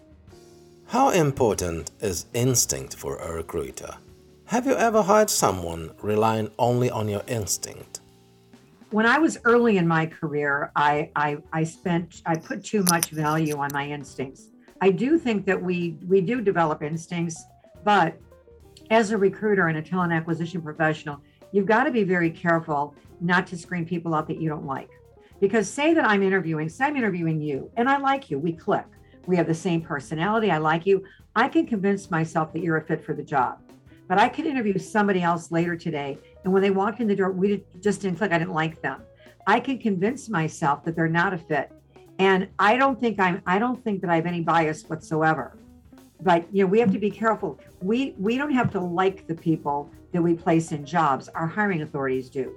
How 0.89 1.11
important 1.11 1.91
is 2.01 2.27
instinct 2.33 2.95
for 2.95 3.17
a 3.17 3.33
recruiter? 3.33 3.97
Have 4.45 4.67
you 4.67 4.77
ever 4.77 5.03
hired 5.03 5.29
someone 5.29 5.91
relying 6.01 6.49
only 6.61 6.91
on 6.91 7.09
your 7.09 7.23
instinct? 7.27 7.99
When 8.91 9.05
I 9.05 9.19
was 9.19 9.37
early 9.45 9.79
in 9.79 9.89
my 9.89 10.07
career, 10.07 10.71
I, 10.77 11.11
I, 11.17 11.39
I 11.53 11.65
spent 11.65 12.23
I 12.25 12.37
put 12.37 12.65
too 12.65 12.85
much 12.89 13.11
value 13.11 13.57
on 13.57 13.71
my 13.73 13.89
instincts. 13.89 14.51
I 14.81 14.91
do 14.91 15.19
think 15.19 15.45
that 15.47 15.61
we 15.61 15.99
we 16.07 16.21
do 16.21 16.41
develop 16.41 16.85
instincts, 16.85 17.45
but 17.83 18.17
as 18.91 19.11
a 19.11 19.19
recruiter 19.19 19.67
and 19.67 19.79
a 19.79 19.83
talent 19.83 20.13
acquisition 20.13 20.63
professional, 20.63 21.21
you've 21.51 21.67
got 21.67 21.85
to 21.85 21.91
be 21.91 22.05
very 22.05 22.31
careful 22.31 22.95
not 23.21 23.49
to 23.49 23.59
screen 23.59 23.85
people 23.85 24.15
out 24.15 24.29
that 24.29 24.41
you 24.41 24.49
don't 24.49 24.67
like. 24.67 24.91
Because 25.41 25.69
say 25.69 25.95
that 25.95 26.09
I'm 26.09 26.23
interviewing, 26.23 26.69
say 26.69 26.85
I'm 26.85 26.97
interviewing 26.97 27.41
you 27.41 27.73
and 27.77 27.89
I 27.89 27.97
like 27.97 28.31
you, 28.31 28.39
we 28.39 28.53
click. 28.53 28.87
We 29.27 29.37
have 29.37 29.47
the 29.47 29.55
same 29.55 29.81
personality, 29.81 30.51
I 30.51 30.59
like 30.59 30.87
you. 30.87 31.05
I 31.35 31.49
can 31.49 31.67
convince 31.67 32.11
myself 32.11 32.53
that 32.53 32.63
you're 32.63 32.79
a 32.79 32.85
fit 32.85 33.05
for 33.05 33.13
the 33.13 33.23
job. 33.23 33.59
But 34.09 34.19
I 34.19 34.29
could 34.29 34.47
interview 34.47 34.79
somebody 34.79 35.23
else 35.23 35.51
later 35.51 35.77
today. 35.77 36.19
And 36.45 36.53
when 36.53 36.63
they 36.63 36.71
walked 36.71 37.01
in 37.01 37.09
the 37.09 37.17
door, 37.17 37.33
we 37.33 37.65
just 37.81 38.03
didn't 38.03 38.19
click. 38.19 38.33
I 38.33 38.39
didn't 38.39 38.55
like 38.55 38.81
them. 38.81 39.03
I 39.47 39.61
can 39.61 39.79
convince 39.79 40.29
myself 40.29 40.85
that 40.85 40.95
they're 40.95 41.09
not 41.09 41.35
a 41.35 41.39
fit. 41.39 41.73
And 42.19 42.49
I 42.59 42.77
don't 42.77 42.99
think 42.99 43.21
I'm, 43.21 43.43
I 43.47 43.59
don't 43.59 43.83
think 43.83 44.01
that 44.01 44.11
I 44.11 44.17
have 44.17 44.27
any 44.27 44.41
bias 44.41 44.85
whatsoever. 44.85 45.57
But 46.23 46.47
you 46.53 46.65
know, 46.65 46.71
we 46.71 46.81
have 46.81 46.93
to 46.93 46.99
be 46.99 47.11
careful. 47.11 47.59
We 47.83 48.15
we 48.19 48.39
don't 48.39 48.53
have 48.53 48.71
to 48.73 48.81
like 48.81 49.27
the 49.27 49.35
people 49.35 49.91
that 50.13 50.23
we 50.23 50.35
place 50.35 50.73
in 50.73 50.87
jobs. 50.87 51.29
Our 51.29 51.47
hiring 51.47 51.83
authorities 51.83 52.31
do. 52.31 52.57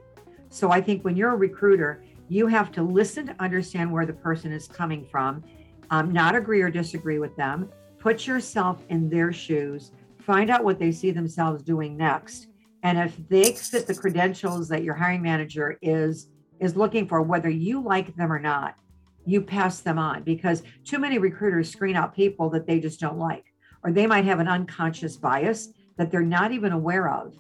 So 0.49 0.71
I 0.71 0.79
think 0.79 1.03
when 1.03 1.17
you're 1.17 1.33
a 1.33 1.35
recruiter, 1.35 2.01
you 2.29 2.47
have 2.47 2.71
to 2.73 2.83
listen 2.83 3.27
to 3.27 3.35
understand 3.39 3.91
where 3.91 4.05
the 4.05 4.13
person 4.13 4.51
is 4.51 4.67
coming 4.67 5.05
from, 5.05 5.43
um, 5.91 6.11
not 6.11 6.35
agree 6.35 6.61
or 6.61 6.69
disagree 6.69 7.19
with 7.19 7.35
them, 7.35 7.69
put 7.99 8.27
yourself 8.27 8.83
in 8.89 9.09
their 9.09 9.31
shoes, 9.33 9.91
find 10.19 10.49
out 10.49 10.63
what 10.63 10.79
they 10.79 10.91
see 10.91 11.11
themselves 11.11 11.63
doing 11.63 11.97
next. 11.97 12.47
And 12.83 12.97
if 12.97 13.15
they 13.27 13.51
fit 13.51 13.87
the 13.87 13.95
credentials 13.95 14.67
that 14.69 14.83
your 14.83 14.95
hiring 14.95 15.21
manager 15.21 15.77
is 15.81 16.29
is 16.59 16.75
looking 16.75 17.07
for, 17.07 17.21
whether 17.21 17.49
you 17.49 17.81
like 17.81 18.13
them 18.17 18.31
or 18.31 18.39
not, 18.39 18.75
you 19.25 19.41
pass 19.41 19.79
them 19.79 19.97
on 19.97 20.23
because 20.23 20.63
too 20.83 20.99
many 20.99 21.17
recruiters 21.17 21.69
screen 21.69 21.95
out 21.95 22.13
people 22.13 22.49
that 22.49 22.67
they 22.67 22.79
just 22.79 22.99
don't 22.99 23.17
like, 23.17 23.45
or 23.83 23.91
they 23.91 24.05
might 24.05 24.25
have 24.25 24.39
an 24.39 24.47
unconscious 24.47 25.15
bias 25.15 25.69
that 25.97 26.11
they're 26.11 26.21
not 26.21 26.51
even 26.51 26.71
aware 26.71 27.09
of. 27.09 27.33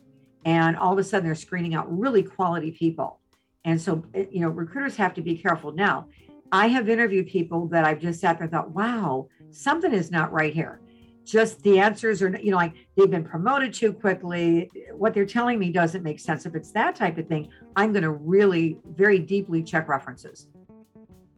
And 0.45 0.77
all 0.77 0.93
of 0.93 0.99
a 0.99 1.03
sudden 1.03 1.25
they're 1.25 1.35
screening 1.35 1.75
out 1.75 1.91
really 1.97 2.23
quality 2.23 2.71
people. 2.71 3.19
And 3.65 3.79
so 3.79 4.03
eh, 4.13 4.25
you 4.31 4.41
know 4.41 4.49
recruiters 4.49 4.95
have 4.97 5.13
to 5.15 5.21
be 5.21 5.37
careful. 5.37 5.71
Now 5.71 6.07
i 6.51 6.67
have 6.67 6.89
interviewed 6.89 7.27
people 7.27 7.67
that 7.67 7.85
i've 7.85 7.99
just 7.99 8.19
sat 8.19 8.37
there 8.37 8.43
and 8.43 8.51
thought 8.51 8.71
wow 8.71 9.27
something 9.51 9.93
is 9.93 10.11
not 10.11 10.31
right 10.31 10.53
here 10.53 10.81
just 11.25 11.61
the 11.63 11.79
answers 11.79 12.21
are 12.21 12.35
you 12.39 12.51
know 12.51 12.57
like 12.57 12.73
they've 12.95 13.11
been 13.11 13.23
promoted 13.23 13.73
too 13.73 13.93
quickly 13.93 14.69
what 14.93 15.13
they're 15.13 15.25
telling 15.25 15.59
me 15.59 15.71
doesn't 15.71 16.03
make 16.03 16.19
sense 16.19 16.45
if 16.45 16.55
it's 16.55 16.71
that 16.71 16.95
type 16.95 17.17
of 17.17 17.27
thing 17.27 17.49
i'm 17.75 17.91
going 17.91 18.03
to 18.03 18.11
really 18.11 18.77
very 18.95 19.19
deeply 19.19 19.63
check 19.63 19.87
references 19.87 20.47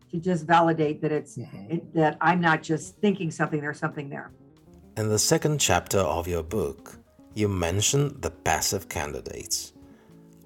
to 0.10 0.20
just 0.20 0.46
validate 0.46 1.02
that 1.02 1.12
it's 1.12 1.38
mm-hmm. 1.38 1.72
it, 1.72 1.94
that 1.94 2.18
i'm 2.22 2.42
not 2.42 2.62
just 2.62 2.98
thinking 2.98 3.32
something 3.32 3.62
there's 3.62 3.80
something 3.80 4.10
there 4.10 4.32
in 4.98 5.10
the 5.10 5.20
second 5.20 5.60
chapter 5.60 6.00
of 6.00 6.28
your 6.28 6.44
book 6.44 7.02
you 7.34 7.48
mention 7.48 8.20
the 8.20 8.30
passive 8.30 8.90
candidates. 8.90 9.74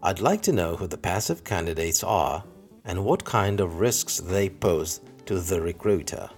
I'd 0.03 0.19
like 0.19 0.41
to 0.43 0.51
know 0.51 0.75
who 0.75 0.87
the 0.87 0.97
passive 0.97 1.43
candidates 1.43 2.03
are 2.03 2.43
and 2.85 3.03
what 3.03 3.23
kind 3.23 3.59
of 3.59 3.79
risks 3.79 4.19
they 4.19 4.49
pose 4.49 5.01
to 5.25 5.39
the 5.39 5.61
recruiter. 5.61 6.29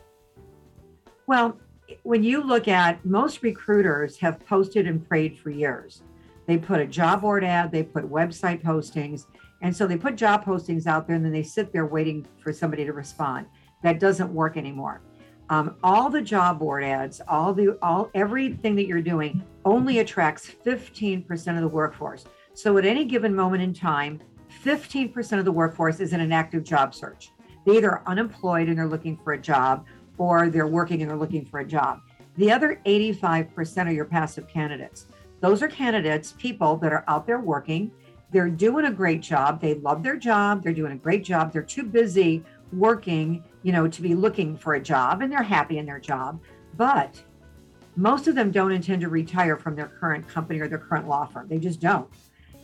Well, 1.27 1.57
when 2.03 2.23
you 2.23 2.43
look 2.43 2.67
at 2.67 3.03
most 3.05 3.43
recruiters 3.43 4.17
have 4.17 4.45
posted 4.45 4.87
and 4.87 5.07
prayed 5.07 5.37
for 5.37 5.49
years. 5.49 6.01
They 6.45 6.57
put 6.57 6.79
a 6.79 6.87
job 6.87 7.21
board 7.21 7.43
ad, 7.43 7.71
they 7.71 7.83
put 7.83 8.09
website 8.09 8.63
postings, 8.63 9.25
and 9.61 9.75
so 9.75 9.85
they 9.85 9.97
put 9.97 10.15
job 10.15 10.45
postings 10.45 10.87
out 10.87 11.07
there 11.07 11.15
and 11.15 11.25
then 11.25 11.33
they 11.33 11.43
sit 11.43 11.73
there 11.73 11.85
waiting 11.85 12.25
for 12.41 12.53
somebody 12.53 12.85
to 12.85 12.93
respond. 12.93 13.47
That 13.83 13.99
doesn't 13.99 14.33
work 14.33 14.55
anymore. 14.55 15.01
Um, 15.49 15.75
all 15.83 16.09
the 16.09 16.21
job 16.21 16.59
board 16.59 16.83
ads, 16.83 17.21
all 17.27 17.53
the 17.53 17.77
all 17.81 18.09
everything 18.13 18.75
that 18.75 18.85
you're 18.85 19.01
doing 19.01 19.43
only 19.65 19.99
attracts 19.99 20.51
15% 20.65 21.55
of 21.55 21.61
the 21.61 21.67
workforce. 21.67 22.25
So 22.53 22.77
at 22.77 22.85
any 22.85 23.05
given 23.05 23.33
moment 23.33 23.63
in 23.63 23.73
time, 23.73 24.19
15% 24.63 25.39
of 25.39 25.45
the 25.45 25.51
workforce 25.51 25.99
is 25.99 26.13
in 26.13 26.19
an 26.19 26.31
active 26.31 26.63
job 26.63 26.93
search. 26.93 27.31
They 27.65 27.77
either 27.77 27.91
are 27.91 28.03
unemployed 28.05 28.69
and 28.69 28.77
they're 28.77 28.87
looking 28.87 29.17
for 29.17 29.33
a 29.33 29.37
job, 29.37 29.85
or 30.17 30.49
they're 30.49 30.67
working 30.67 31.01
and 31.01 31.09
they're 31.09 31.17
looking 31.17 31.45
for 31.45 31.59
a 31.59 31.65
job. 31.65 32.01
The 32.37 32.51
other 32.51 32.79
85% 32.85 33.87
are 33.87 33.91
your 33.91 34.05
passive 34.05 34.47
candidates. 34.47 35.07
Those 35.39 35.61
are 35.61 35.67
candidates, 35.67 36.33
people 36.37 36.77
that 36.77 36.93
are 36.93 37.03
out 37.07 37.27
there 37.27 37.39
working. 37.39 37.91
They're 38.31 38.49
doing 38.49 38.85
a 38.85 38.91
great 38.91 39.21
job. 39.21 39.61
They 39.61 39.75
love 39.75 40.03
their 40.03 40.17
job. 40.17 40.63
They're 40.63 40.73
doing 40.73 40.91
a 40.91 40.97
great 40.97 41.23
job. 41.23 41.53
They're 41.53 41.61
too 41.63 41.83
busy 41.83 42.43
working, 42.73 43.43
you 43.63 43.71
know, 43.71 43.87
to 43.87 44.01
be 44.01 44.15
looking 44.15 44.57
for 44.57 44.75
a 44.75 44.81
job 44.81 45.21
and 45.21 45.31
they're 45.31 45.43
happy 45.43 45.77
in 45.77 45.85
their 45.85 45.99
job. 45.99 46.41
But 46.75 47.21
most 47.95 48.27
of 48.27 48.35
them 48.35 48.51
don't 48.51 48.71
intend 48.71 49.01
to 49.01 49.09
retire 49.09 49.57
from 49.57 49.75
their 49.75 49.87
current 49.87 50.27
company 50.27 50.59
or 50.59 50.67
their 50.67 50.77
current 50.77 51.07
law 51.07 51.25
firm. 51.25 51.47
They 51.47 51.59
just 51.59 51.79
don't. 51.79 52.09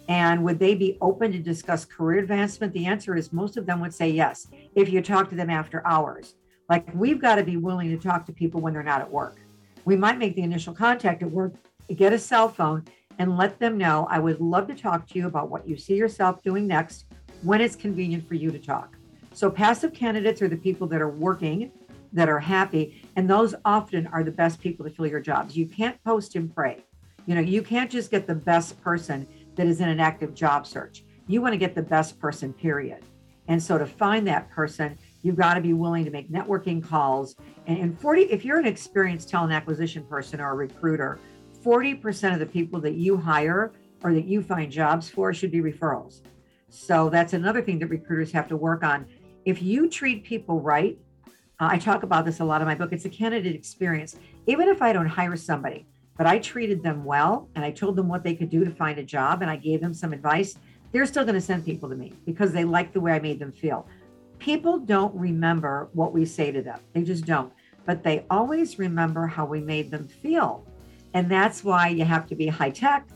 And 0.07 0.43
would 0.43 0.59
they 0.59 0.75
be 0.75 0.97
open 1.01 1.31
to 1.31 1.39
discuss 1.39 1.85
career 1.85 2.19
advancement? 2.19 2.73
The 2.73 2.85
answer 2.85 3.15
is 3.15 3.31
most 3.31 3.57
of 3.57 3.65
them 3.65 3.79
would 3.79 3.93
say 3.93 4.09
yes 4.09 4.47
if 4.75 4.89
you 4.89 5.01
talk 5.01 5.29
to 5.29 5.35
them 5.35 5.49
after 5.49 5.85
hours. 5.87 6.35
Like 6.69 6.85
we've 6.93 7.21
got 7.21 7.35
to 7.35 7.43
be 7.43 7.57
willing 7.57 7.89
to 7.89 7.97
talk 7.97 8.25
to 8.25 8.33
people 8.33 8.61
when 8.61 8.73
they're 8.73 8.83
not 8.83 9.01
at 9.01 9.11
work. 9.11 9.37
We 9.85 9.95
might 9.95 10.17
make 10.17 10.35
the 10.35 10.41
initial 10.41 10.73
contact 10.73 11.23
at 11.23 11.31
work, 11.31 11.53
get 11.95 12.13
a 12.13 12.19
cell 12.19 12.49
phone, 12.49 12.85
and 13.19 13.37
let 13.37 13.59
them 13.59 13.77
know 13.77 14.07
I 14.09 14.19
would 14.19 14.41
love 14.41 14.67
to 14.67 14.75
talk 14.75 15.07
to 15.09 15.19
you 15.19 15.27
about 15.27 15.49
what 15.49 15.67
you 15.67 15.77
see 15.77 15.95
yourself 15.95 16.41
doing 16.43 16.67
next 16.67 17.05
when 17.41 17.61
it's 17.61 17.75
convenient 17.75 18.27
for 18.27 18.35
you 18.35 18.49
to 18.51 18.59
talk. 18.59 18.97
So, 19.33 19.49
passive 19.49 19.93
candidates 19.93 20.41
are 20.41 20.47
the 20.47 20.57
people 20.57 20.87
that 20.87 21.01
are 21.01 21.09
working, 21.09 21.71
that 22.13 22.29
are 22.29 22.39
happy, 22.39 23.03
and 23.15 23.29
those 23.29 23.55
often 23.65 24.07
are 24.07 24.23
the 24.23 24.31
best 24.31 24.59
people 24.59 24.85
to 24.85 24.91
fill 24.91 25.07
your 25.07 25.19
jobs. 25.19 25.57
You 25.57 25.65
can't 25.65 26.01
post 26.03 26.35
and 26.35 26.53
pray. 26.53 26.83
You 27.25 27.35
know, 27.35 27.41
you 27.41 27.61
can't 27.61 27.89
just 27.89 28.11
get 28.11 28.27
the 28.27 28.35
best 28.35 28.79
person 28.81 29.27
that 29.55 29.67
is 29.67 29.81
in 29.81 29.89
an 29.89 29.99
active 29.99 30.33
job 30.33 30.65
search. 30.65 31.03
You 31.27 31.41
want 31.41 31.53
to 31.53 31.57
get 31.57 31.75
the 31.75 31.81
best 31.81 32.19
person, 32.19 32.53
period. 32.53 33.03
And 33.47 33.61
so, 33.61 33.77
to 33.77 33.85
find 33.85 34.25
that 34.27 34.49
person, 34.49 34.97
you've 35.21 35.35
got 35.35 35.55
to 35.55 35.61
be 35.61 35.73
willing 35.73 36.05
to 36.05 36.11
make 36.11 36.31
networking 36.31 36.83
calls. 36.83 37.35
And, 37.67 37.77
and 37.77 37.99
40, 37.99 38.23
if 38.23 38.45
you're 38.45 38.59
an 38.59 38.65
experienced 38.65 39.29
talent 39.29 39.51
acquisition 39.51 40.05
person 40.05 40.39
or 40.39 40.51
a 40.51 40.55
recruiter, 40.55 41.19
40% 41.63 42.33
of 42.33 42.39
the 42.39 42.45
people 42.45 42.79
that 42.81 42.93
you 42.93 43.17
hire 43.17 43.73
or 44.03 44.13
that 44.13 44.25
you 44.25 44.41
find 44.41 44.71
jobs 44.71 45.09
for 45.09 45.33
should 45.33 45.51
be 45.51 45.61
referrals. 45.61 46.21
So 46.69 47.09
that's 47.09 47.33
another 47.33 47.61
thing 47.61 47.79
that 47.79 47.87
recruiters 47.87 48.31
have 48.31 48.47
to 48.49 48.57
work 48.57 48.83
on. 48.83 49.05
If 49.45 49.61
you 49.61 49.89
treat 49.89 50.23
people 50.23 50.59
right, 50.59 50.97
I 51.59 51.77
talk 51.77 52.03
about 52.03 52.25
this 52.25 52.39
a 52.39 52.45
lot 52.45 52.61
in 52.61 52.67
my 52.67 52.75
book, 52.75 52.91
it's 52.91 53.05
a 53.05 53.09
candidate 53.09 53.55
experience. 53.55 54.15
Even 54.47 54.67
if 54.67 54.81
I 54.81 54.91
don't 54.91 55.07
hire 55.07 55.35
somebody, 55.35 55.85
but 56.17 56.27
I 56.27 56.39
treated 56.39 56.83
them 56.83 57.03
well 57.03 57.49
and 57.55 57.65
I 57.65 57.71
told 57.71 57.95
them 57.95 58.07
what 58.07 58.23
they 58.23 58.35
could 58.35 58.49
do 58.49 58.63
to 58.63 58.71
find 58.71 58.99
a 58.99 59.03
job 59.03 59.41
and 59.41 59.49
I 59.49 59.55
gave 59.55 59.81
them 59.81 59.93
some 59.93 60.13
advice, 60.13 60.55
they're 60.91 61.05
still 61.05 61.23
going 61.23 61.35
to 61.35 61.41
send 61.41 61.65
people 61.65 61.89
to 61.89 61.95
me 61.95 62.13
because 62.25 62.51
they 62.51 62.63
like 62.63 62.93
the 62.93 63.01
way 63.01 63.13
I 63.13 63.19
made 63.19 63.39
them 63.39 63.51
feel. 63.51 63.87
People 64.39 64.79
don't 64.79 65.15
remember 65.15 65.89
what 65.93 66.13
we 66.13 66.25
say 66.25 66.51
to 66.51 66.61
them, 66.61 66.79
they 66.93 67.03
just 67.03 67.25
don't, 67.25 67.51
but 67.85 68.03
they 68.03 68.25
always 68.29 68.77
remember 68.77 69.25
how 69.27 69.45
we 69.45 69.61
made 69.61 69.89
them 69.89 70.07
feel. 70.07 70.65
And 71.13 71.29
that's 71.29 71.63
why 71.63 71.89
you 71.89 72.05
have 72.05 72.27
to 72.27 72.35
be 72.35 72.47
high 72.47 72.71
tech 72.71 73.07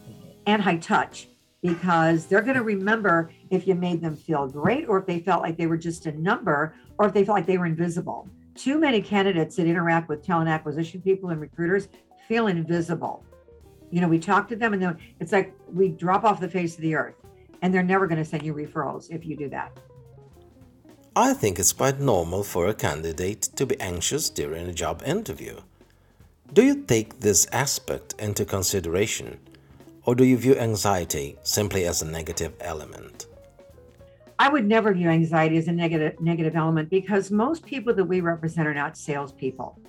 and 0.46 0.62
high 0.62 0.78
touch 0.78 1.28
because 1.62 2.28
they're 2.28 2.42
going 2.42 2.56
to 2.56 2.64
remember 2.64 3.32
if 3.50 3.68
you 3.68 3.76
made 3.76 4.02
them 4.02 4.16
feel 4.16 4.48
great 4.48 4.88
or 4.88 5.00
if 5.00 5.06
they 5.06 5.20
felt 5.20 5.42
like 5.42 5.58
they 5.58 5.68
were 5.68 5.78
just 5.78 6.06
a 6.06 6.12
number 6.20 6.76
or 6.98 7.08
if 7.08 7.14
they 7.14 7.26
felt 7.26 7.38
like 7.38 7.46
they 7.46 7.58
were 7.58 7.66
invisible. 7.66 8.30
Too 8.56 8.80
many 8.80 9.02
candidates 9.02 9.56
that 9.56 9.68
interact 9.68 10.10
with 10.10 10.24
talent 10.24 10.50
acquisition 10.50 11.02
people 11.02 11.30
and 11.30 11.42
recruiters 11.42 11.90
feel 12.28 12.48
invisible. 12.48 13.24
You 13.90 14.02
know, 14.02 14.08
we 14.08 14.20
talk 14.20 14.48
to 14.50 14.56
them 14.56 14.74
and 14.74 14.82
then 14.82 14.98
it's 15.20 15.32
like 15.32 15.54
we 15.72 15.90
drop 15.90 16.24
off 16.24 16.40
the 16.40 16.50
face 16.50 16.76
of 16.76 16.82
the 16.82 16.96
earth 16.96 17.16
and 17.62 17.74
they're 17.74 17.84
never 17.84 18.08
going 18.08 18.22
to 18.22 18.26
send 18.26 18.44
you 18.44 18.54
referrals 18.54 19.10
if 19.10 19.26
you 19.26 19.36
do 19.36 19.50
that. 19.50 19.78
I 21.16 21.34
think 21.34 21.58
it's 21.58 21.74
quite 21.74 22.00
normal 22.00 22.44
for 22.44 22.68
a 22.68 22.76
candidate 22.76 23.42
to 23.56 23.66
be 23.66 23.80
anxious 23.80 24.30
during 24.30 24.68
a 24.68 24.74
job 24.74 25.02
interview. 25.06 25.56
Do 26.54 26.64
you 26.64 26.84
take 26.84 27.20
this 27.20 27.48
aspect 27.52 28.14
into 28.20 28.46
consideration, 28.46 29.40
or 30.06 30.16
do 30.16 30.24
you 30.24 30.38
view 30.38 30.56
anxiety 30.56 31.38
simply 31.44 31.86
as 31.86 32.02
a 32.02 32.06
negative 32.06 32.54
element? 32.62 33.26
I 34.40 34.50
would 34.50 34.68
never 34.68 34.94
view 34.94 35.10
anxiety 35.10 35.58
as 35.58 35.68
a 35.68 35.72
negative 35.72 36.22
negative 36.22 36.56
element 36.56 36.92
because 36.92 37.32
most 37.32 37.66
people 37.66 37.94
that 37.96 38.06
we 38.06 38.22
represent 38.22 38.68
are 38.68 38.74
not 38.74 38.96
salespeople. 38.96 39.80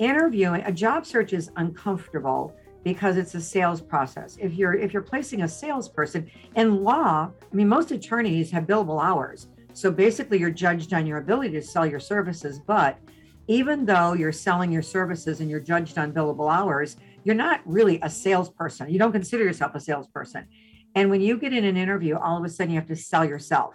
Interviewing 0.00 0.62
a 0.62 0.72
job 0.72 1.06
search 1.06 1.32
is 1.32 1.50
uncomfortable 1.56 2.52
because 2.82 3.16
it's 3.16 3.34
a 3.36 3.40
sales 3.40 3.80
process. 3.80 4.36
If 4.40 4.54
you're 4.54 4.74
if 4.74 4.92
you're 4.92 5.02
placing 5.02 5.42
a 5.42 5.48
salesperson 5.48 6.30
in 6.56 6.82
law, 6.82 7.30
I 7.30 7.54
mean 7.54 7.68
most 7.68 7.92
attorneys 7.92 8.50
have 8.50 8.64
billable 8.64 9.02
hours. 9.02 9.48
So 9.72 9.90
basically 9.90 10.38
you're 10.38 10.50
judged 10.50 10.92
on 10.92 11.06
your 11.06 11.18
ability 11.18 11.52
to 11.52 11.62
sell 11.62 11.86
your 11.86 12.00
services, 12.00 12.58
but 12.58 12.98
even 13.46 13.84
though 13.84 14.14
you're 14.14 14.32
selling 14.32 14.72
your 14.72 14.82
services 14.82 15.40
and 15.40 15.48
you're 15.48 15.60
judged 15.60 15.96
on 15.96 16.12
billable 16.12 16.52
hours, 16.52 16.96
you're 17.24 17.34
not 17.34 17.60
really 17.64 18.00
a 18.02 18.10
salesperson. 18.10 18.90
You 18.90 18.98
don't 18.98 19.12
consider 19.12 19.44
yourself 19.44 19.74
a 19.74 19.80
salesperson. 19.80 20.46
And 20.94 21.10
when 21.10 21.20
you 21.20 21.38
get 21.38 21.52
in 21.52 21.64
an 21.64 21.76
interview, 21.76 22.16
all 22.16 22.38
of 22.38 22.44
a 22.44 22.48
sudden 22.48 22.72
you 22.72 22.80
have 22.80 22.88
to 22.88 22.96
sell 22.96 23.24
yourself. 23.24 23.74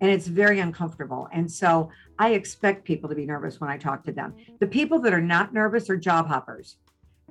And 0.00 0.10
it's 0.10 0.26
very 0.26 0.60
uncomfortable. 0.60 1.28
And 1.32 1.50
so 1.50 1.90
I 2.18 2.32
expect 2.32 2.84
people 2.84 3.08
to 3.08 3.14
be 3.14 3.24
nervous 3.24 3.60
when 3.60 3.70
I 3.70 3.78
talk 3.78 4.04
to 4.04 4.12
them. 4.12 4.34
The 4.60 4.66
people 4.66 4.98
that 5.00 5.14
are 5.14 5.20
not 5.20 5.54
nervous 5.54 5.88
are 5.88 5.96
job 5.96 6.28
hoppers, 6.28 6.76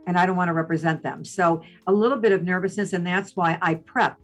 and 0.07 0.17
I 0.17 0.25
don't 0.25 0.35
want 0.35 0.49
to 0.49 0.53
represent 0.53 1.03
them. 1.03 1.23
So 1.23 1.61
a 1.87 1.93
little 1.93 2.17
bit 2.17 2.31
of 2.31 2.43
nervousness. 2.43 2.93
And 2.93 3.05
that's 3.05 3.35
why 3.35 3.57
I 3.61 3.75
prep. 3.75 4.17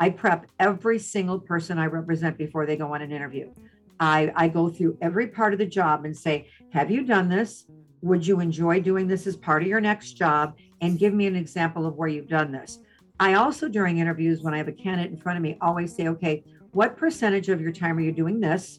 I 0.00 0.10
prep 0.10 0.46
every 0.60 0.98
single 0.98 1.40
person 1.40 1.78
I 1.78 1.86
represent 1.86 2.38
before 2.38 2.66
they 2.66 2.76
go 2.76 2.94
on 2.94 3.02
an 3.02 3.12
interview. 3.12 3.52
I, 4.00 4.32
I 4.36 4.48
go 4.48 4.68
through 4.68 4.96
every 5.00 5.26
part 5.26 5.52
of 5.52 5.58
the 5.58 5.66
job 5.66 6.04
and 6.04 6.16
say, 6.16 6.48
Have 6.72 6.90
you 6.90 7.04
done 7.04 7.28
this? 7.28 7.66
Would 8.02 8.26
you 8.26 8.40
enjoy 8.40 8.80
doing 8.80 9.08
this 9.08 9.26
as 9.26 9.36
part 9.36 9.62
of 9.62 9.68
your 9.68 9.80
next 9.80 10.12
job? 10.12 10.56
And 10.80 10.98
give 10.98 11.12
me 11.14 11.26
an 11.26 11.34
example 11.34 11.84
of 11.84 11.96
where 11.96 12.08
you've 12.08 12.28
done 12.28 12.52
this. 12.52 12.78
I 13.18 13.34
also, 13.34 13.68
during 13.68 13.98
interviews, 13.98 14.42
when 14.42 14.54
I 14.54 14.58
have 14.58 14.68
a 14.68 14.72
candidate 14.72 15.10
in 15.10 15.16
front 15.18 15.36
of 15.36 15.42
me, 15.42 15.58
always 15.60 15.94
say, 15.94 16.08
Okay, 16.08 16.44
what 16.78 16.96
percentage 16.96 17.48
of 17.48 17.60
your 17.60 17.72
time 17.72 17.96
are 17.96 18.02
you 18.02 18.12
doing 18.12 18.38
this? 18.38 18.78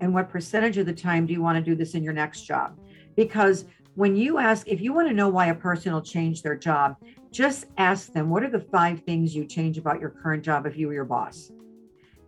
And 0.00 0.14
what 0.14 0.30
percentage 0.30 0.78
of 0.78 0.86
the 0.86 0.92
time 0.92 1.26
do 1.26 1.32
you 1.32 1.42
want 1.42 1.58
to 1.58 1.60
do 1.60 1.74
this 1.74 1.96
in 1.96 2.04
your 2.04 2.12
next 2.12 2.42
job? 2.42 2.78
Because 3.16 3.64
when 3.96 4.14
you 4.14 4.38
ask, 4.38 4.68
if 4.68 4.80
you 4.80 4.92
want 4.92 5.08
to 5.08 5.14
know 5.14 5.28
why 5.28 5.46
a 5.46 5.54
person 5.56 5.92
will 5.92 6.00
change 6.00 6.42
their 6.42 6.54
job, 6.54 6.94
just 7.32 7.64
ask 7.76 8.12
them, 8.12 8.30
What 8.30 8.44
are 8.44 8.50
the 8.50 8.60
five 8.60 9.02
things 9.02 9.34
you 9.34 9.46
change 9.46 9.78
about 9.78 9.98
your 9.98 10.10
current 10.10 10.44
job 10.44 10.64
if 10.64 10.76
you 10.76 10.86
were 10.86 10.94
your 10.94 11.04
boss? 11.04 11.50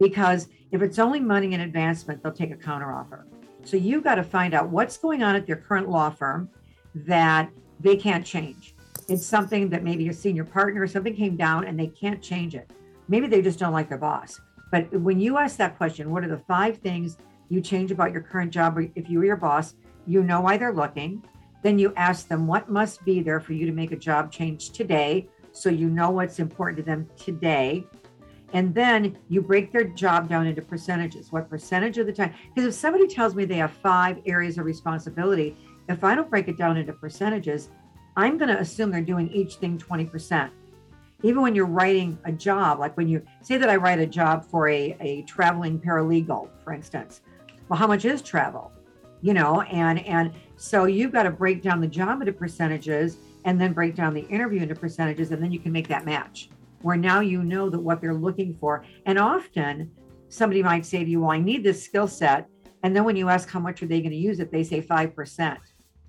Because 0.01 0.49
if 0.73 0.83
it's 0.83 0.99
only 0.99 1.21
money 1.21 1.55
and 1.55 1.63
advancement, 1.63 2.21
they'll 2.21 2.33
take 2.33 2.51
a 2.51 2.57
counteroffer. 2.57 3.23
So 3.63 3.77
you've 3.77 4.03
got 4.03 4.17
to 4.17 4.25
find 4.25 4.55
out 4.55 4.71
what's 4.71 4.97
going 4.97 5.23
on 5.23 5.37
at 5.37 5.47
their 5.47 5.55
current 5.55 5.89
law 5.89 6.11
firm 6.11 6.51
that 6.97 7.49
they 7.79 7.95
can't 7.95 8.27
change. 8.27 8.75
It's 9.09 9.25
something 9.25 9.69
that 9.69 9.85
maybe 9.85 10.09
a 10.09 10.13
senior 10.13 10.45
partner 10.45 10.83
or 10.83 10.89
something 10.89 11.15
came 11.15 11.37
down 11.37 11.69
and 11.69 11.79
they 11.79 11.87
can't 11.87 12.21
change 12.21 12.57
it. 12.57 12.73
Maybe 13.07 13.29
they 13.29 13.41
just 13.41 13.61
don't 13.61 13.73
like 13.73 13.89
their 13.89 13.99
boss. 13.99 14.41
But 14.73 14.93
when 14.93 15.21
you 15.21 15.39
ask 15.39 15.57
that 15.59 15.77
question, 15.77 16.11
what 16.11 16.25
are 16.25 16.29
the 16.29 16.43
five 16.49 16.79
things 16.79 17.19
you 17.49 17.61
change 17.61 17.93
about 17.93 18.11
your 18.11 18.23
current 18.23 18.51
job 18.51 18.77
if 18.97 19.09
you 19.09 19.19
were 19.19 19.25
your 19.25 19.37
boss? 19.37 19.77
You 20.07 20.25
know 20.25 20.41
why 20.41 20.57
they're 20.57 20.73
looking. 20.73 21.23
Then 21.63 21.79
you 21.79 21.93
ask 21.97 22.27
them 22.27 22.49
what 22.49 22.69
must 22.69 23.05
be 23.05 23.21
there 23.21 23.39
for 23.39 23.53
you 23.53 23.67
to 23.67 23.73
make 23.73 23.93
a 23.93 23.97
job 23.97 24.33
change 24.33 24.71
today 24.71 25.29
so 25.53 25.69
you 25.69 25.89
know 25.89 26.11
what's 26.11 26.41
important 26.41 26.79
to 26.79 26.83
them 26.83 27.09
today 27.17 27.87
and 28.53 28.75
then 28.75 29.17
you 29.29 29.41
break 29.41 29.73
their 29.73 29.85
job 29.85 30.29
down 30.29 30.47
into 30.47 30.63
percentages. 30.63 31.33
What 31.33 31.49
percentage 31.49 31.99
of 31.99 32.07
the 32.07 32.13
time? 32.13 32.35
Because 32.55 32.75
if 32.75 32.79
somebody 32.79 33.07
tells 33.07 33.35
me 33.35 33.45
they 33.45 33.57
have 33.57 33.73
five 33.73 34.19
areas 34.27 34.59
of 34.59 34.67
responsibility, 34.67 35.57
if 35.89 36.05
I 36.05 36.15
don't 36.15 36.29
break 36.29 36.49
it 36.49 36.59
down 36.59 36.77
into 36.77 36.93
percentages, 36.93 37.71
I'm 38.17 38.37
going 38.37 38.51
to 38.51 38.61
assume 38.61 38.91
they're 38.91 39.01
doing 39.01 39.31
each 39.31 39.55
thing 39.55 39.79
20%. 39.79 40.51
Even 41.23 41.43
when 41.43 41.55
you're 41.55 41.67
writing 41.67 42.19
a 42.25 42.33
job, 42.33 42.81
like 42.81 42.97
when 42.97 43.09
you 43.09 43.23
say 43.43 43.57
that 43.57 43.71
I 43.71 43.77
write 43.77 43.99
a 43.99 44.07
job 44.07 44.45
for 44.45 44.69
a, 44.69 44.97
a 45.01 45.23
traveling 45.23 45.79
paralegal, 45.79 46.49
for 46.65 46.73
instance, 46.73 47.21
well, 47.69 47.79
how 47.79 47.87
much 47.87 48.05
is 48.05 48.23
travel? 48.23 48.73
You 49.21 49.35
know, 49.35 49.61
and 49.63 50.05
and 50.07 50.33
so 50.57 50.85
you've 50.85 51.13
got 51.13 51.23
to 51.25 51.31
break 51.31 51.63
down 51.63 51.81
the 51.81 51.87
job 51.87 52.21
into 52.21 52.33
percentages 52.33 53.19
and 53.45 53.61
then 53.61 53.73
break 53.73 53.95
down 53.95 54.15
the 54.15 54.27
interview 54.29 54.63
into 54.63 54.75
percentages, 54.75 55.31
and 55.31 55.43
then 55.43 55.53
you 55.53 55.61
can 55.61 55.73
make 55.73 55.89
that 55.89 56.05
match 56.05 56.49
where 56.83 56.97
now 56.97 57.21
you 57.21 57.43
know 57.43 57.71
that 57.71 57.79
what 57.79 58.01
they're 58.01 58.15
looking 58.15 58.55
for. 58.55 58.85
And 59.07 59.19
often 59.19 59.91
somebody 60.29 60.63
might 60.63 60.85
say 60.85 61.05
to 61.05 61.11
you, 61.11 61.21
Well, 61.21 61.31
I 61.31 61.39
need 61.39 61.65
this 61.65 61.83
skill 61.83 62.09
set. 62.09 62.49
And 62.83 62.95
then 62.95 63.05
when 63.05 63.17
you 63.17 63.29
ask 63.29 63.49
how 63.49 63.61
much 63.61 63.83
are 63.83 63.87
they 63.87 64.01
going 64.01 64.11
to 64.11 64.17
use 64.17 64.41
it, 64.41 64.51
they 64.51 64.65
say 64.65 64.83
5%. 64.83 65.57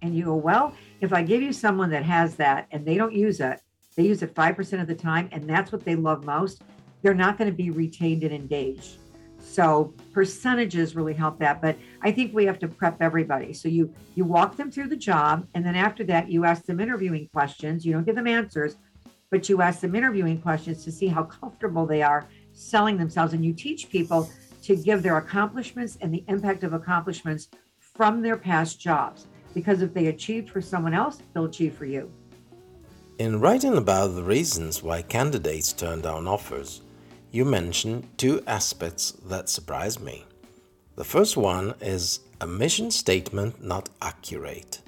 And 0.01 0.15
you 0.15 0.25
go, 0.25 0.35
Well, 0.35 0.73
if 1.01 1.13
I 1.13 1.21
give 1.21 1.41
you 1.41 1.53
someone 1.53 1.89
that 1.91 2.03
has 2.03 2.35
that 2.35 2.67
and 2.71 2.85
they 2.85 2.95
don't 2.95 3.13
use 3.13 3.39
it, 3.39 3.61
they 3.95 4.03
use 4.03 4.23
it 4.23 4.33
5% 4.33 4.81
of 4.81 4.87
the 4.87 4.95
time, 4.95 5.29
and 5.31 5.49
that's 5.49 5.71
what 5.71 5.83
they 5.83 5.95
love 5.95 6.25
most, 6.25 6.63
they're 7.01 7.13
not 7.13 7.37
going 7.37 7.49
to 7.49 7.55
be 7.55 7.69
retained 7.69 8.23
and 8.23 8.33
engaged. 8.33 8.97
So 9.39 9.93
percentages 10.13 10.95
really 10.95 11.13
help 11.13 11.37
that. 11.39 11.61
But 11.61 11.77
I 12.01 12.11
think 12.11 12.33
we 12.33 12.45
have 12.45 12.59
to 12.59 12.67
prep 12.67 13.01
everybody. 13.01 13.53
So 13.53 13.67
you 13.67 13.93
you 14.15 14.25
walk 14.25 14.55
them 14.55 14.71
through 14.71 14.87
the 14.87 14.97
job, 14.97 15.47
and 15.53 15.65
then 15.65 15.75
after 15.75 16.03
that, 16.05 16.29
you 16.29 16.45
ask 16.45 16.63
them 16.63 16.79
interviewing 16.79 17.27
questions. 17.33 17.85
You 17.85 17.93
don't 17.93 18.05
give 18.05 18.15
them 18.15 18.27
answers, 18.27 18.77
but 19.29 19.49
you 19.49 19.61
ask 19.61 19.81
them 19.81 19.95
interviewing 19.95 20.41
questions 20.41 20.83
to 20.85 20.91
see 20.91 21.07
how 21.07 21.23
comfortable 21.23 21.85
they 21.85 22.01
are 22.01 22.27
selling 22.53 22.97
themselves. 22.97 23.33
And 23.33 23.43
you 23.43 23.53
teach 23.53 23.89
people 23.89 24.29
to 24.63 24.75
give 24.75 25.03
their 25.03 25.17
accomplishments 25.17 25.97
and 26.01 26.13
the 26.13 26.23
impact 26.27 26.63
of 26.63 26.73
accomplishments 26.73 27.49
from 27.77 28.21
their 28.21 28.37
past 28.37 28.79
jobs. 28.79 29.27
Because 29.53 29.81
if 29.81 29.93
they 29.93 30.07
achieved 30.07 30.49
for 30.49 30.61
someone 30.61 30.93
else, 30.93 31.21
they'll 31.33 31.45
achieve 31.45 31.75
for 31.75 31.85
you. 31.85 32.11
In 33.19 33.39
writing 33.39 33.77
about 33.77 34.15
the 34.15 34.23
reasons 34.23 34.81
why 34.81 35.03
candidates 35.03 35.71
turn 35.71 36.01
down 36.01 36.27
offers, 36.27 36.81
you 37.29 37.45
mention 37.45 38.09
two 38.17 38.41
aspects 38.47 39.11
that 39.27 39.49
surprised 39.49 40.01
me. 40.01 40.25
The 40.95 41.03
first 41.03 41.37
one 41.37 41.75
is 41.79 42.21
a 42.41 42.47
mission 42.47 42.89
statement 42.89 43.63
not 43.63 43.89
accurate. 44.01 44.81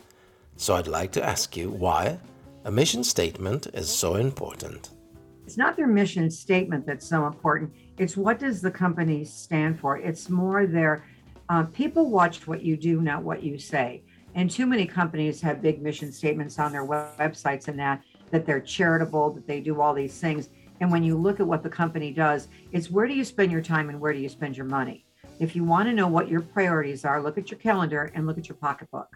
So 0.57 0.73
I'd 0.73 0.87
like 0.87 1.11
to 1.11 1.23
ask 1.23 1.55
you 1.55 1.69
why 1.69 2.17
a 2.63 2.71
mission 2.71 3.03
statement 3.03 3.67
is 3.75 3.89
so 3.89 4.15
important. 4.15 4.89
It's 5.45 5.57
not 5.57 5.77
their 5.77 5.87
mission 5.87 6.31
statement 6.31 6.87
that's 6.87 7.07
so 7.07 7.27
important. 7.27 7.73
It's 7.99 8.17
what 8.17 8.39
does 8.39 8.59
the 8.59 8.71
company 8.71 9.23
stand 9.23 9.79
for? 9.79 9.99
It's 9.99 10.31
more 10.31 10.65
their 10.65 11.05
uh, 11.49 11.65
people 11.65 12.09
watch 12.09 12.47
what 12.47 12.63
you 12.63 12.75
do, 12.75 13.01
not 13.01 13.21
what 13.21 13.43
you 13.43 13.59
say. 13.59 14.01
And 14.33 14.49
too 14.49 14.65
many 14.65 14.87
companies 14.87 15.39
have 15.41 15.61
big 15.61 15.81
mission 15.81 16.11
statements 16.11 16.57
on 16.57 16.71
their 16.71 16.85
websites 16.85 17.67
and 17.67 17.79
that 17.79 18.01
that 18.31 18.45
they're 18.45 18.61
charitable, 18.61 19.31
that 19.31 19.47
they 19.47 19.59
do 19.59 19.81
all 19.81 19.93
these 19.93 20.19
things. 20.19 20.49
And 20.79 20.91
when 20.91 21.03
you 21.03 21.17
look 21.17 21.39
at 21.39 21.47
what 21.47 21.63
the 21.63 21.69
company 21.69 22.11
does, 22.11 22.47
it's 22.71 22.91
where 22.91 23.07
do 23.07 23.13
you 23.13 23.23
spend 23.23 23.51
your 23.51 23.61
time 23.61 23.89
and 23.89 23.99
where 23.99 24.13
do 24.13 24.19
you 24.19 24.29
spend 24.29 24.57
your 24.57 24.65
money? 24.65 25.05
If 25.39 25.55
you 25.55 25.63
want 25.63 25.87
to 25.89 25.93
know 25.93 26.07
what 26.07 26.29
your 26.29 26.41
priorities 26.41 27.05
are, 27.05 27.21
look 27.21 27.37
at 27.37 27.51
your 27.51 27.59
calendar 27.59 28.11
and 28.15 28.25
look 28.25 28.37
at 28.37 28.47
your 28.47 28.57
pocketbook 28.57 29.07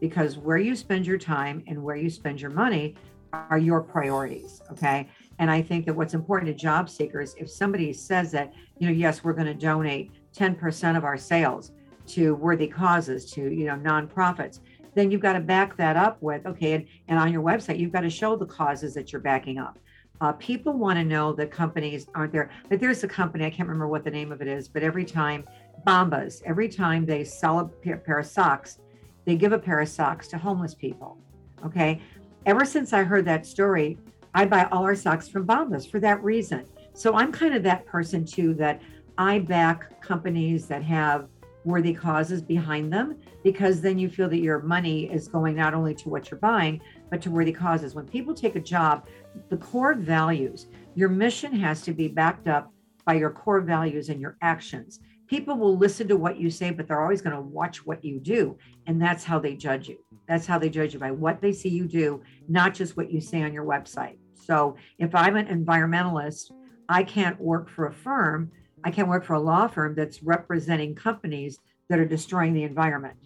because 0.00 0.36
where 0.36 0.58
you 0.58 0.74
spend 0.74 1.06
your 1.06 1.18
time 1.18 1.62
and 1.66 1.82
where 1.82 1.96
you 1.96 2.10
spend 2.10 2.40
your 2.40 2.50
money 2.50 2.94
are 3.32 3.58
your 3.58 3.80
priorities. 3.80 4.60
Okay. 4.70 5.08
And 5.38 5.50
I 5.50 5.62
think 5.62 5.86
that 5.86 5.94
what's 5.94 6.14
important 6.14 6.48
to 6.48 6.60
job 6.60 6.90
seekers, 6.90 7.34
if 7.38 7.50
somebody 7.50 7.92
says 7.92 8.30
that, 8.32 8.52
you 8.78 8.86
know, 8.86 8.92
yes, 8.92 9.24
we're 9.24 9.32
going 9.32 9.46
to 9.46 9.54
donate 9.54 10.10
10% 10.36 10.96
of 10.96 11.04
our 11.04 11.16
sales 11.16 11.72
to 12.08 12.34
worthy 12.34 12.66
causes, 12.66 13.30
to, 13.32 13.42
you 13.52 13.64
know, 13.64 13.76
nonprofits, 13.76 14.60
then 14.94 15.10
you've 15.10 15.20
got 15.20 15.34
to 15.34 15.40
back 15.40 15.76
that 15.76 15.96
up 15.96 16.20
with 16.20 16.44
okay 16.46 16.72
and, 16.74 16.86
and 17.08 17.18
on 17.18 17.32
your 17.32 17.42
website 17.42 17.78
you've 17.78 17.92
got 17.92 18.02
to 18.02 18.10
show 18.10 18.36
the 18.36 18.46
causes 18.46 18.94
that 18.94 19.12
you're 19.12 19.20
backing 19.20 19.58
up. 19.58 19.78
Uh, 20.20 20.32
people 20.34 20.72
want 20.74 20.96
to 20.96 21.04
know 21.04 21.32
that 21.32 21.50
companies 21.50 22.06
aren't 22.14 22.32
there 22.32 22.50
but 22.68 22.78
there's 22.78 23.02
a 23.02 23.08
company 23.08 23.44
i 23.44 23.50
can't 23.50 23.68
remember 23.68 23.88
what 23.88 24.04
the 24.04 24.10
name 24.10 24.30
of 24.30 24.40
it 24.40 24.46
is 24.46 24.68
but 24.68 24.82
every 24.82 25.04
time 25.04 25.44
bombas 25.84 26.42
every 26.46 26.68
time 26.68 27.04
they 27.04 27.24
sell 27.24 27.58
a 27.58 27.64
pair 27.64 28.18
of 28.18 28.26
socks 28.26 28.78
they 29.24 29.34
give 29.34 29.52
a 29.52 29.58
pair 29.58 29.80
of 29.80 29.88
socks 29.88 30.28
to 30.28 30.38
homeless 30.38 30.74
people 30.74 31.18
okay? 31.64 32.00
Ever 32.46 32.64
since 32.64 32.92
i 32.92 33.02
heard 33.02 33.24
that 33.24 33.46
story 33.46 33.98
i 34.34 34.44
buy 34.44 34.68
all 34.70 34.84
our 34.84 34.94
socks 34.94 35.28
from 35.28 35.46
bombas 35.46 35.90
for 35.90 35.98
that 36.00 36.22
reason. 36.22 36.66
So 36.94 37.16
i'm 37.16 37.32
kind 37.32 37.54
of 37.54 37.62
that 37.64 37.84
person 37.86 38.24
too 38.24 38.54
that 38.54 38.80
i 39.18 39.40
back 39.40 40.00
companies 40.00 40.66
that 40.66 40.82
have 40.82 41.28
worthy 41.64 41.94
causes 41.94 42.42
behind 42.42 42.92
them 42.92 43.16
because 43.44 43.80
then 43.80 43.98
you 43.98 44.08
feel 44.08 44.28
that 44.28 44.38
your 44.38 44.60
money 44.60 45.10
is 45.12 45.28
going 45.28 45.56
not 45.56 45.74
only 45.74 45.94
to 45.94 46.08
what 46.08 46.30
you're 46.30 46.40
buying 46.40 46.80
but 47.10 47.20
to 47.22 47.30
worthy 47.30 47.52
causes. 47.52 47.94
When 47.94 48.06
people 48.06 48.34
take 48.34 48.56
a 48.56 48.60
job 48.60 49.06
the 49.48 49.56
core 49.56 49.94
values 49.94 50.66
your 50.94 51.08
mission 51.08 51.52
has 51.54 51.82
to 51.82 51.92
be 51.92 52.08
backed 52.08 52.48
up 52.48 52.72
by 53.04 53.14
your 53.14 53.30
core 53.30 53.60
values 53.60 54.08
and 54.08 54.20
your 54.20 54.36
actions. 54.42 55.00
People 55.26 55.56
will 55.56 55.76
listen 55.76 56.08
to 56.08 56.16
what 56.16 56.38
you 56.38 56.50
say 56.50 56.70
but 56.70 56.86
they're 56.86 57.02
always 57.02 57.22
going 57.22 57.36
to 57.36 57.42
watch 57.42 57.86
what 57.86 58.04
you 58.04 58.18
do 58.18 58.56
and 58.86 59.00
that's 59.00 59.24
how 59.24 59.38
they 59.38 59.54
judge 59.54 59.88
you. 59.88 59.98
That's 60.28 60.46
how 60.46 60.58
they 60.58 60.68
judge 60.68 60.94
you 60.94 61.00
by 61.00 61.10
what 61.10 61.40
they 61.40 61.52
see 61.52 61.68
you 61.68 61.86
do 61.86 62.22
not 62.48 62.74
just 62.74 62.96
what 62.96 63.10
you 63.10 63.20
say 63.20 63.42
on 63.42 63.52
your 63.52 63.64
website. 63.64 64.18
So 64.34 64.76
if 64.98 65.14
i'm 65.14 65.36
an 65.36 65.46
environmentalist 65.46 66.50
i 66.88 67.04
can't 67.04 67.40
work 67.40 67.68
for 67.68 67.86
a 67.86 67.92
firm 67.92 68.50
I 68.84 68.90
can't 68.90 69.08
work 69.08 69.24
for 69.24 69.34
a 69.34 69.40
law 69.40 69.66
firm 69.68 69.94
that's 69.94 70.22
representing 70.22 70.94
companies 70.94 71.58
that 71.88 71.98
are 71.98 72.04
destroying 72.04 72.54
the 72.54 72.64
environment. 72.64 73.16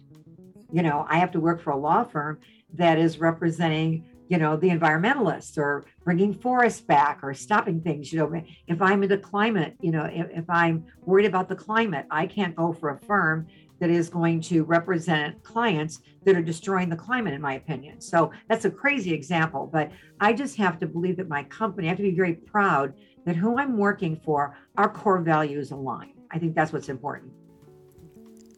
You 0.71 0.83
know, 0.83 1.05
I 1.09 1.17
have 1.17 1.31
to 1.31 1.39
work 1.39 1.61
for 1.61 1.71
a 1.71 1.77
law 1.77 2.03
firm 2.03 2.39
that 2.73 2.97
is 2.97 3.19
representing, 3.19 4.05
you 4.27 4.37
know, 4.37 4.57
the 4.57 4.69
environmentalists 4.69 5.57
or 5.57 5.85
bringing 6.03 6.33
forests 6.33 6.81
back 6.81 7.19
or 7.23 7.33
stopping 7.33 7.81
things. 7.81 8.11
You 8.11 8.19
know, 8.19 8.41
if 8.67 8.81
I'm 8.81 9.03
into 9.03 9.17
climate, 9.17 9.75
you 9.81 9.91
know, 9.91 10.03
if, 10.03 10.27
if 10.31 10.49
I'm 10.49 10.85
worried 11.05 11.25
about 11.25 11.47
the 11.47 11.55
climate, 11.55 12.05
I 12.11 12.27
can't 12.27 12.55
go 12.55 12.73
for 12.73 12.89
a 12.89 12.99
firm 12.99 13.47
that 13.79 13.89
is 13.89 14.09
going 14.09 14.41
to 14.41 14.63
represent 14.63 15.41
clients 15.43 16.01
that 16.25 16.35
are 16.35 16.41
destroying 16.41 16.89
the 16.89 16.95
climate, 16.95 17.33
in 17.33 17.41
my 17.41 17.53
opinion. 17.53 18.01
So 18.01 18.31
that's 18.49 18.65
a 18.65 18.71
crazy 18.71 19.13
example, 19.13 19.69
but 19.71 19.91
I 20.19 20.33
just 20.33 20.57
have 20.57 20.79
to 20.79 20.87
believe 20.87 21.17
that 21.17 21.29
my 21.29 21.43
company, 21.43 21.87
I 21.87 21.89
have 21.89 21.97
to 21.97 22.03
be 22.03 22.15
very 22.15 22.33
proud 22.33 22.93
that 23.27 23.35
who 23.35 23.57
I'm 23.57 23.77
working 23.77 24.15
for, 24.23 24.55
our 24.77 24.87
core 24.87 25.19
values 25.19 25.71
align. 25.71 26.13
I 26.31 26.39
think 26.39 26.55
that's 26.55 26.71
what's 26.71 26.87
important. 26.87 27.33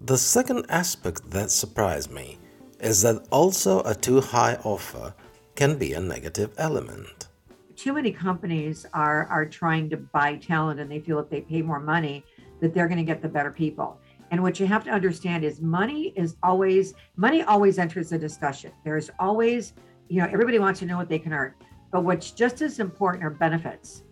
The 0.01 0.15
second 0.15 0.67
aspect 0.69 1.27
that 1.32 1.49
surprised 1.49 2.12
me 2.12 2.38
is 2.79 3.01
that 3.01 3.27
also 3.32 3.82
a 3.82 3.95
too 3.95 4.21
high 4.21 4.60
offer 4.63 5.15
can 5.55 5.75
be 5.75 5.93
a 5.93 5.99
negative 5.99 6.53
element. 6.60 7.29
Too 7.75 7.93
many 7.93 8.12
companies 8.12 8.86
are 8.93 9.25
are 9.25 9.45
trying 9.45 9.89
to 9.89 9.97
buy 9.97 10.36
talent 10.36 10.79
and 10.79 10.91
they 10.91 10.99
feel 10.99 11.17
if 11.17 11.32
they 11.32 11.41
pay 11.41 11.63
more 11.63 11.79
money 11.79 12.23
that 12.62 12.71
they're 12.71 12.88
going 12.88 13.03
to 13.05 13.10
get 13.12 13.23
the 13.23 13.27
better 13.27 13.51
people. 13.51 13.99
And 14.29 14.43
what 14.43 14.60
you 14.60 14.67
have 14.67 14.84
to 14.84 14.91
understand 14.91 15.43
is 15.43 15.62
money 15.62 16.13
is 16.15 16.36
always 16.43 16.93
money 17.15 17.41
always 17.41 17.79
enters 17.79 18.10
the 18.10 18.19
discussion. 18.19 18.71
There's 18.84 19.10
always, 19.17 19.73
you 20.10 20.21
know, 20.21 20.29
everybody 20.32 20.60
wants 20.60 20.79
to 20.82 20.86
know 20.86 20.97
what 20.97 21.10
they 21.10 21.17
can 21.17 21.34
earn. 21.34 21.55
But 21.91 22.03
what's 22.03 22.29
just 22.29 22.62
as 22.62 22.79
important 22.79 23.23
are 23.23 23.32
benefits 23.32 24.03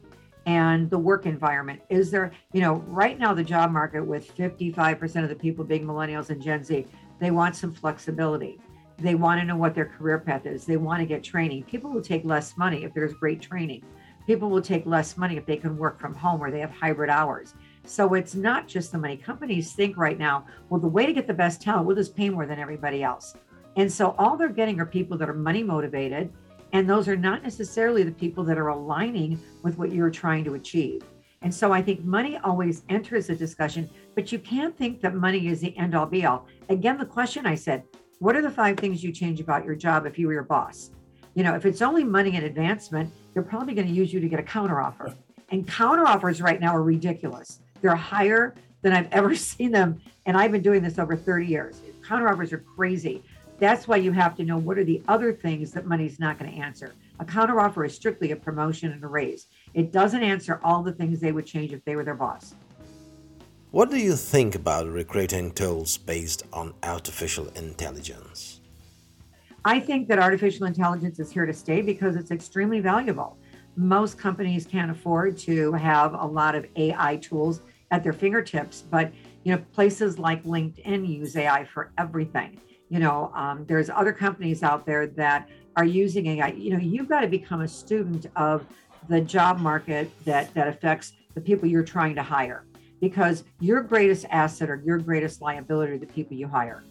and 0.47 0.89
the 0.89 0.97
work 0.97 1.25
environment. 1.25 1.81
Is 1.89 2.10
there, 2.10 2.31
you 2.53 2.62
know, 2.62 2.75
right 2.88 3.19
now 3.19 3.33
the 3.33 3.43
job 3.43 3.69
market 3.69 4.03
with 4.03 4.36
55% 4.36 5.23
of 5.23 5.29
the 5.29 5.36
people 5.36 5.65
being 5.65 5.86
millennials 5.86 6.29
and 6.29 6.41
Gen 6.41 6.63
Z, 6.63 6.88
they 7.19 7.31
want 7.31 7.55
some 7.55 7.73
flexibility. 7.73 8.57
They 8.97 9.13
want 9.13 9.41
to 9.41 9.45
know 9.45 9.57
what 9.57 9.75
their 9.75 9.86
career 9.86 10.17
path 10.17 10.45
is. 10.45 10.65
They 10.65 10.77
want 10.77 11.01
to 11.01 11.05
get 11.05 11.21
training. 11.21 11.63
People 11.63 11.91
will 11.91 12.01
take 12.01 12.23
less 12.23 12.55
money 12.57 12.86
if 12.86 12.93
there's 12.93 13.13
great 13.13 13.41
training. 13.41 13.83
People 14.25 14.49
will 14.49 14.62
take 14.62 14.86
less 14.86 15.17
money 15.17 15.36
if 15.36 15.45
they 15.45 15.57
can 15.57 15.77
work 15.77 15.99
from 15.99 16.15
home 16.15 16.41
or 16.41 16.49
they 16.49 16.62
have 16.62 16.71
hybrid 16.71 17.10
hours. 17.10 17.53
So 17.83 18.13
it's 18.13 18.33
not 18.33 18.69
just 18.69 18.93
the 18.93 18.97
money. 18.97 19.17
Companies 19.17 19.73
think 19.73 19.97
right 19.97 20.17
now, 20.17 20.45
well, 20.69 20.79
the 20.79 20.88
way 20.88 21.05
to 21.05 21.13
get 21.13 21.27
the 21.27 21.33
best 21.33 21.62
talent, 21.62 21.86
we'll 21.86 21.95
just 21.97 22.15
pay 22.15 22.29
more 22.29 22.45
than 22.45 22.57
everybody 22.57 23.03
else. 23.03 23.36
And 23.75 23.91
so 23.91 24.15
all 24.17 24.38
they're 24.38 24.47
getting 24.47 24.79
are 24.79 24.86
people 24.86 25.17
that 25.17 25.29
are 25.29 25.33
money 25.33 25.62
motivated 25.62 26.31
and 26.73 26.89
those 26.89 27.08
are 27.08 27.15
not 27.15 27.43
necessarily 27.43 28.03
the 28.03 28.12
people 28.12 28.43
that 28.43 28.58
are 28.58 28.69
aligning 28.69 29.39
with 29.63 29.77
what 29.77 29.91
you're 29.91 30.10
trying 30.10 30.43
to 30.45 30.56
achieve. 30.56 31.03
And 31.41 31.53
so 31.53 31.71
I 31.71 31.82
think 31.82 32.03
money 32.03 32.38
always 32.43 32.84
enters 32.89 33.27
the 33.27 33.36
discussion, 33.36 33.89
but 34.15 34.32
you 34.32 34.39
can't 34.39 34.75
think 34.75 35.01
that 35.01 35.13
money 35.13 35.47
is 35.47 35.62
the 35.62 35.77
end 35.77 35.95
all 35.95 36.06
be 36.06 36.25
all. 36.25 36.47
Again, 36.69 36.97
the 36.97 37.06
question 37.06 37.45
I 37.45 37.56
said, 37.56 37.84
what 38.19 38.36
are 38.36 38.41
the 38.41 38.51
five 38.51 38.77
things 38.77 39.03
you 39.03 39.12
change 39.12 39.39
about 39.39 39.63
your 39.63 39.75
job 39.75 40.06
if 40.06 40.17
you 40.17 40.27
were 40.27 40.34
your 40.34 40.43
boss? 40.43 40.91
You 41.36 41.43
know, 41.43 41.53
if 41.53 41.65
it's 41.65 41.84
only 41.84 42.03
money 42.03 42.36
and 42.36 42.45
advancement, 42.45 43.13
they're 43.34 43.43
probably 43.43 43.75
going 43.75 43.88
to 43.88 43.93
use 43.93 44.12
you 44.12 44.19
to 44.19 44.27
get 44.27 44.39
a 44.39 44.43
counteroffer. 44.43 45.15
And 45.49 45.67
counteroffers 45.67 46.41
right 46.41 46.60
now 46.60 46.75
are 46.75 46.82
ridiculous. 46.82 47.60
They're 47.82 47.95
higher 47.95 48.56
than 48.82 48.93
I've 48.93 49.08
ever 49.12 49.36
seen 49.36 49.71
them. 49.71 50.01
And 50.25 50.36
I've 50.36 50.51
been 50.51 50.63
doing 50.63 50.82
this 50.82 50.97
over 50.97 51.15
30 51.15 51.45
years. 51.45 51.82
Counteroffers 52.01 52.51
are 52.51 52.58
crazy. 52.58 53.23
That's 53.59 53.87
why 53.87 53.97
you 53.97 54.11
have 54.11 54.35
to 54.35 54.43
know 54.43 54.57
what 54.57 54.77
are 54.77 54.83
the 54.83 55.01
other 55.07 55.33
things 55.33 55.71
that 55.71 55.87
money's 55.87 56.19
not 56.19 56.37
going 56.37 56.51
to 56.51 56.57
answer. 56.57 56.93
A 57.19 57.25
counteroffer 57.25 57.87
is 57.87 57.95
strictly 57.95 58.31
a 58.31 58.35
promotion 58.35 58.91
and 58.91 59.03
a 59.03 59.07
raise. 59.07 59.47
It 59.73 59.91
doesn't 59.91 60.21
answer 60.21 60.59
all 60.63 60.83
the 60.83 60.91
things 60.91 61.19
they 61.19 61.31
would 61.31 61.47
change 61.47 61.73
if 61.73 61.83
they 61.83 61.95
were 61.95 62.03
their 62.03 62.13
boss. 62.13 62.53
What 63.71 63.89
do 63.89 63.97
you 63.97 64.15
think 64.15 64.53
about 64.53 64.87
recruiting 64.87 65.51
tools 65.51 65.97
based 65.97 66.43
on 66.53 66.75
artificial 66.83 67.47
intelligence? 67.55 68.61
I 69.65 69.79
think 69.79 70.07
that 70.07 70.19
artificial 70.19 70.67
intelligence 70.67 71.19
is 71.19 71.31
here 71.31 71.47
to 71.47 71.53
stay 71.53 71.81
because 71.81 72.15
it's 72.15 72.31
extremely 72.31 72.79
valuable. 72.79 73.37
Most 73.75 74.19
companies 74.19 74.65
can't 74.67 74.91
afford 74.91 75.37
to 75.39 75.73
have 75.73 76.13
a 76.13 76.25
lot 76.25 76.53
of 76.53 76.65
AI 76.75 77.17
tools 77.17 77.61
at 77.89 78.03
their 78.03 78.13
fingertips, 78.13 78.83
but 78.89 79.11
you 79.43 79.55
know, 79.55 79.61
places 79.73 80.19
like 80.19 80.43
LinkedIn 80.43 81.07
use 81.07 81.35
AI 81.35 81.65
for 81.65 81.91
everything 81.97 82.59
you 82.89 83.00
know 83.00 83.32
um, 83.36 83.65
there's 83.67 83.89
other 83.89 84.13
companies 84.13 84.63
out 84.63 84.86
there 84.86 85.08
that 85.08 85.50
are 85.76 85.86
using 85.86 86.28
AI. 86.28 86.50
You 86.50 86.71
know, 86.71 86.80
you've 86.80 87.08
got 87.08 87.21
to 87.21 87.28
become 87.28 87.62
a 87.62 87.67
student 87.67 88.26
of 88.36 88.65
the 89.10 89.21
job 89.21 89.60
market 89.60 90.12
that 90.26 90.54
that 90.54 90.67
affects 90.67 91.13
the 91.36 91.41
people 91.41 91.67
you're 91.67 91.84
trying 91.84 92.15
to 92.15 92.23
hire 92.23 92.65
because 93.00 93.43
your 93.60 93.82
greatest 93.82 94.26
asset 94.30 94.69
or 94.69 94.82
your 94.84 94.97
greatest 94.97 95.41
liability 95.41 95.93
are 95.93 95.97
the 95.97 96.08
people 96.08 96.36
you 96.36 96.47
hire. 96.47 96.84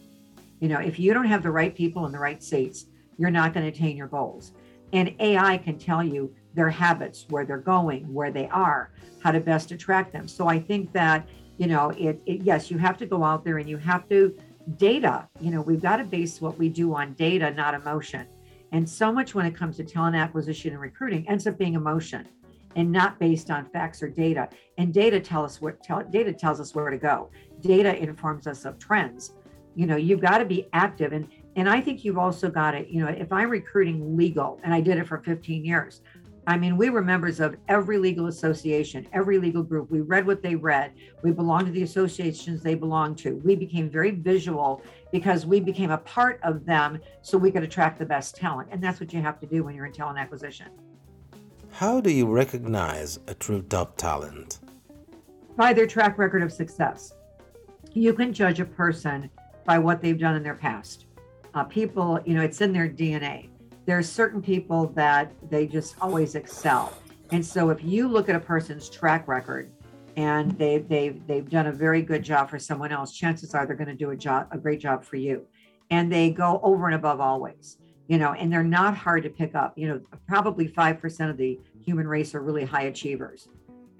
You 0.59 0.69
know, 0.69 0.79
if 0.79 0.99
you 0.99 1.13
don't 1.13 1.25
have 1.25 1.43
the 1.43 1.51
right 1.51 1.75
people 1.75 2.05
in 2.05 2.11
the 2.11 2.19
right 2.19 2.41
seats, 2.41 2.85
you're 3.17 3.31
not 3.31 3.53
going 3.53 3.69
to 3.69 3.75
attain 3.75 3.97
your 3.97 4.07
goals. 4.07 4.53
And 4.93 5.13
AI 5.19 5.57
can 5.57 5.77
tell 5.77 6.03
you 6.03 6.33
their 6.53 6.69
habits, 6.69 7.25
where 7.29 7.45
they're 7.45 7.57
going, 7.57 8.11
where 8.13 8.31
they 8.31 8.47
are, 8.47 8.91
how 9.21 9.31
to 9.31 9.39
best 9.39 9.71
attract 9.71 10.13
them. 10.13 10.27
So 10.27 10.47
I 10.47 10.59
think 10.59 10.93
that, 10.93 11.27
you 11.57 11.67
know, 11.67 11.89
it, 11.91 12.21
it 12.25 12.41
yes, 12.41 12.71
you 12.71 12.77
have 12.77 12.97
to 12.99 13.05
go 13.05 13.23
out 13.23 13.43
there 13.43 13.57
and 13.57 13.69
you 13.69 13.77
have 13.77 14.07
to 14.09 14.35
data. 14.75 15.27
You 15.39 15.51
know, 15.51 15.61
we've 15.61 15.81
got 15.81 15.97
to 15.97 16.03
base 16.03 16.41
what 16.41 16.57
we 16.57 16.69
do 16.69 16.93
on 16.93 17.13
data, 17.13 17.51
not 17.51 17.73
emotion. 17.73 18.27
And 18.71 18.87
so 18.87 19.11
much 19.13 19.33
when 19.33 19.45
it 19.45 19.55
comes 19.55 19.77
to 19.77 19.83
talent 19.83 20.15
acquisition 20.15 20.71
and 20.73 20.81
recruiting 20.81 21.27
ends 21.29 21.47
up 21.47 21.57
being 21.57 21.75
emotion 21.75 22.27
and 22.75 22.91
not 22.91 23.17
based 23.17 23.49
on 23.49 23.65
facts 23.65 24.03
or 24.03 24.09
data. 24.09 24.49
And 24.77 24.93
data 24.93 25.19
tell 25.19 25.45
us 25.45 25.61
what 25.61 25.81
tell, 25.81 26.03
data 26.03 26.33
tells 26.33 26.59
us 26.59 26.75
where 26.75 26.89
to 26.89 26.97
go. 26.97 27.29
Data 27.61 27.95
informs 27.97 28.45
us 28.45 28.65
of 28.65 28.77
trends. 28.77 29.33
You 29.75 29.85
know, 29.85 29.95
you've 29.95 30.21
got 30.21 30.39
to 30.39 30.45
be 30.45 30.67
active 30.73 31.13
and 31.13 31.27
and 31.55 31.67
I 31.67 31.81
think 31.81 32.05
you've 32.05 32.19
also 32.19 32.51
got 32.51 32.75
it, 32.75 32.87
you 32.87 33.03
know, 33.03 33.07
if 33.07 33.33
I'm 33.33 33.49
recruiting 33.49 34.15
legal 34.15 34.59
and 34.63 34.71
I 34.71 34.79
did 34.79 34.99
it 34.99 35.07
for 35.07 35.17
15 35.17 35.65
years, 35.65 36.01
I 36.47 36.55
mean, 36.55 36.77
we 36.77 36.89
were 36.89 37.01
members 37.01 37.41
of 37.41 37.57
every 37.67 37.97
legal 37.97 38.27
association, 38.27 39.05
every 39.11 39.37
legal 39.37 39.61
group. 39.61 39.91
We 39.91 39.99
read 39.99 40.25
what 40.25 40.41
they 40.41 40.55
read. 40.55 40.93
We 41.21 41.31
belonged 41.31 41.65
to 41.65 41.73
the 41.73 41.83
associations 41.83 42.63
they 42.63 42.73
belonged 42.73 43.17
to. 43.19 43.35
We 43.43 43.53
became 43.53 43.89
very 43.89 44.11
visual 44.11 44.81
because 45.11 45.45
we 45.45 45.59
became 45.59 45.91
a 45.91 45.97
part 45.97 46.39
of 46.43 46.65
them 46.65 47.01
so 47.21 47.37
we 47.37 47.51
could 47.51 47.63
attract 47.63 47.99
the 47.99 48.05
best 48.05 48.37
talent. 48.37 48.69
And 48.71 48.81
that's 48.81 49.01
what 49.01 49.11
you 49.11 49.21
have 49.21 49.41
to 49.41 49.45
do 49.45 49.65
when 49.65 49.75
you're 49.75 49.87
in 49.87 49.91
talent 49.91 50.19
acquisition. 50.19 50.67
How 51.69 51.99
do 51.99 52.09
you 52.09 52.25
recognize 52.25 53.19
a 53.27 53.33
true 53.33 53.61
top 53.61 53.97
talent? 53.97 54.61
By 55.57 55.73
their 55.73 55.85
track 55.85 56.17
record 56.17 56.43
of 56.43 56.53
success. 56.53 57.13
You 57.91 58.13
can 58.13 58.31
judge 58.31 58.61
a 58.61 58.65
person 58.65 59.29
by 59.65 59.79
what 59.79 60.01
they've 60.01 60.17
done 60.17 60.37
in 60.37 60.43
their 60.43 60.55
past. 60.55 61.07
Uh, 61.53 61.65
people, 61.65 62.21
you 62.23 62.35
know, 62.35 62.41
it's 62.41 62.61
in 62.61 62.71
their 62.71 62.87
DNA. 62.87 63.49
There 63.87 63.97
are 63.97 64.03
certain 64.03 64.41
people 64.41 64.87
that 64.89 65.31
they 65.49 65.65
just 65.65 65.95
always 65.99 66.35
excel. 66.35 66.93
And 67.31 67.43
so 67.43 67.71
if 67.71 67.83
you 67.83 68.07
look 68.07 68.29
at 68.29 68.35
a 68.35 68.39
person's 68.39 68.87
track 68.87 69.27
record 69.27 69.71
and 70.15 70.51
they, 70.59 70.77
they've, 70.77 71.25
they've 71.25 71.49
done 71.49 71.65
a 71.65 71.71
very 71.71 72.03
good 72.03 72.21
job 72.21 72.51
for 72.51 72.59
someone 72.59 72.91
else, 72.91 73.13
chances 73.13 73.55
are 73.55 73.65
they're 73.65 73.75
going 73.75 73.87
to 73.87 73.95
do 73.95 74.11
a 74.11 74.15
job, 74.15 74.47
a 74.51 74.59
great 74.59 74.79
job 74.79 75.03
for 75.03 75.15
you. 75.15 75.47
And 75.89 76.11
they 76.11 76.29
go 76.29 76.59
over 76.63 76.85
and 76.85 76.93
above 76.93 77.19
always 77.19 77.77
you 78.07 78.17
know, 78.17 78.33
and 78.33 78.51
they're 78.51 78.63
not 78.63 78.95
hard 78.95 79.23
to 79.23 79.29
pick 79.29 79.53
up. 79.53 79.77
You 79.77 79.87
know, 79.89 80.01
probably 80.27 80.67
5% 80.67 81.29
of 81.29 81.37
the 81.37 81.59
human 81.83 82.07
race 82.07 82.33
are 82.33 82.41
really 82.41 82.65
high 82.65 82.83
achievers. 82.83 83.49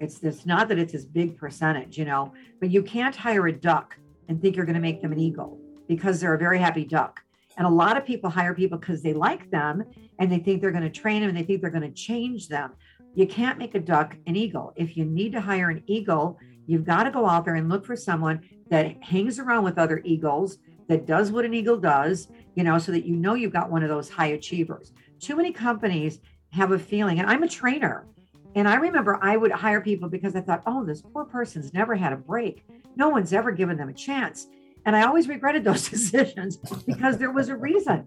It's 0.00 0.22
it's 0.22 0.46
not 0.46 0.68
that 0.68 0.78
it's 0.78 0.92
this 0.92 1.04
big 1.04 1.36
percentage, 1.36 1.98
you 1.98 2.04
know, 2.04 2.32
but 2.60 2.70
you 2.70 2.82
can't 2.82 3.14
hire 3.14 3.48
a 3.48 3.52
duck 3.52 3.96
and 4.28 4.40
think 4.40 4.56
you're 4.56 4.64
going 4.64 4.74
to 4.74 4.80
make 4.80 5.02
them 5.02 5.12
an 5.12 5.18
eagle 5.18 5.58
because 5.88 6.20
they're 6.20 6.34
a 6.34 6.38
very 6.38 6.58
happy 6.58 6.84
duck. 6.84 7.22
And 7.58 7.66
a 7.66 7.70
lot 7.70 7.96
of 7.96 8.06
people 8.06 8.30
hire 8.30 8.54
people 8.54 8.78
because 8.78 9.02
they 9.02 9.12
like 9.12 9.50
them 9.50 9.84
and 10.18 10.30
they 10.30 10.38
think 10.38 10.62
they're 10.62 10.70
going 10.70 10.84
to 10.84 10.90
train 10.90 11.20
them 11.20 11.28
and 11.28 11.36
they 11.36 11.42
think 11.42 11.60
they're 11.60 11.70
going 11.70 11.82
to 11.82 11.90
change 11.90 12.48
them. 12.48 12.70
You 13.14 13.26
can't 13.26 13.58
make 13.58 13.74
a 13.74 13.80
duck 13.80 14.16
an 14.26 14.36
eagle. 14.36 14.72
If 14.76 14.96
you 14.96 15.04
need 15.04 15.32
to 15.32 15.40
hire 15.40 15.68
an 15.68 15.82
eagle, 15.86 16.38
you've 16.66 16.84
got 16.84 17.02
to 17.04 17.10
go 17.10 17.26
out 17.26 17.44
there 17.44 17.56
and 17.56 17.68
look 17.68 17.84
for 17.84 17.96
someone 17.96 18.40
that 18.70 19.02
hangs 19.02 19.40
around 19.40 19.64
with 19.64 19.76
other 19.76 20.00
eagles, 20.04 20.58
that 20.88 21.04
does 21.06 21.30
what 21.32 21.44
an 21.44 21.52
eagle 21.52 21.76
does, 21.76 22.28
you 22.54 22.64
know, 22.64 22.78
so 22.78 22.92
that 22.92 23.04
you 23.04 23.16
know 23.16 23.34
you've 23.34 23.52
got 23.52 23.70
one 23.70 23.82
of 23.82 23.88
those 23.88 24.08
high 24.08 24.28
achievers. 24.28 24.92
Too 25.20 25.36
many 25.36 25.52
companies 25.52 26.20
have 26.50 26.72
a 26.72 26.78
feeling, 26.78 27.18
and 27.18 27.28
I'm 27.28 27.42
a 27.42 27.48
trainer. 27.48 28.06
And 28.54 28.66
I 28.66 28.76
remember 28.76 29.18
I 29.20 29.36
would 29.36 29.52
hire 29.52 29.80
people 29.80 30.08
because 30.08 30.34
I 30.34 30.40
thought, 30.40 30.62
oh, 30.66 30.84
this 30.84 31.02
poor 31.02 31.24
person's 31.24 31.74
never 31.74 31.94
had 31.94 32.12
a 32.12 32.16
break. 32.16 32.64
No 32.96 33.08
one's 33.08 33.32
ever 33.32 33.52
given 33.52 33.76
them 33.76 33.88
a 33.88 33.92
chance. 33.92 34.46
And 34.86 34.96
I 34.96 35.06
always 35.06 35.28
regretted 35.28 35.64
those 35.64 35.88
decisions 35.90 36.56
because 36.86 37.18
there 37.18 37.30
was 37.30 37.48
a 37.48 37.56
reason. 37.56 38.06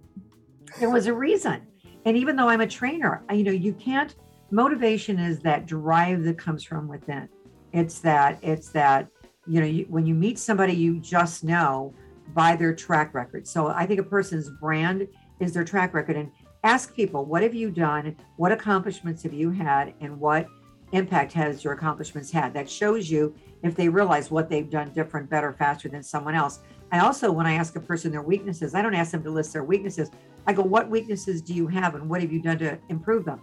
There 0.79 0.89
was 0.89 1.07
a 1.07 1.13
reason. 1.13 1.67
And 2.05 2.17
even 2.17 2.35
though 2.35 2.49
I'm 2.49 2.61
a 2.61 2.67
trainer, 2.67 3.23
I, 3.29 3.33
you 3.33 3.43
know, 3.43 3.51
you 3.51 3.73
can't, 3.73 4.15
motivation 4.49 5.19
is 5.19 5.39
that 5.39 5.65
drive 5.65 6.23
that 6.23 6.37
comes 6.37 6.63
from 6.63 6.87
within. 6.87 7.29
It's 7.73 7.99
that, 7.99 8.39
it's 8.41 8.69
that, 8.69 9.07
you 9.47 9.59
know, 9.59 9.67
you, 9.67 9.85
when 9.89 10.05
you 10.05 10.15
meet 10.15 10.39
somebody 10.39 10.73
you 10.73 10.99
just 10.99 11.43
know, 11.43 11.93
by 12.33 12.55
their 12.55 12.73
track 12.73 13.13
record. 13.13 13.47
So 13.47 13.67
I 13.67 13.85
think 13.85 13.99
a 13.99 14.03
person's 14.03 14.49
brand 14.49 15.07
is 15.39 15.53
their 15.53 15.63
track 15.63 15.93
record. 15.93 16.15
And 16.15 16.31
ask 16.63 16.95
people, 16.95 17.25
what 17.25 17.43
have 17.43 17.53
you 17.53 17.71
done? 17.71 18.15
What 18.37 18.51
accomplishments 18.51 19.23
have 19.23 19.33
you 19.33 19.49
had? 19.51 19.93
And 20.01 20.19
what 20.19 20.47
impact 20.91 21.33
has 21.33 21.63
your 21.63 21.73
accomplishments 21.73 22.31
had? 22.31 22.53
That 22.53 22.69
shows 22.69 23.09
you 23.09 23.35
if 23.63 23.75
they 23.75 23.89
realize 23.89 24.31
what 24.31 24.49
they've 24.49 24.69
done 24.69 24.91
different, 24.93 25.29
better, 25.29 25.53
faster 25.53 25.89
than 25.89 26.03
someone 26.03 26.35
else. 26.35 26.59
I 26.91 26.99
also, 26.99 27.31
when 27.31 27.45
I 27.45 27.53
ask 27.53 27.75
a 27.75 27.79
person 27.79 28.11
their 28.11 28.21
weaknesses, 28.21 28.75
I 28.75 28.81
don't 28.81 28.95
ask 28.95 29.11
them 29.11 29.23
to 29.23 29.29
list 29.29 29.53
their 29.53 29.63
weaknesses. 29.63 30.09
I 30.47 30.53
go, 30.53 30.63
what 30.63 30.89
weaknesses 30.89 31.41
do 31.41 31.53
you 31.53 31.67
have 31.67 31.95
and 31.95 32.09
what 32.09 32.21
have 32.21 32.31
you 32.31 32.41
done 32.41 32.57
to 32.59 32.77
improve 32.89 33.25
them? 33.25 33.41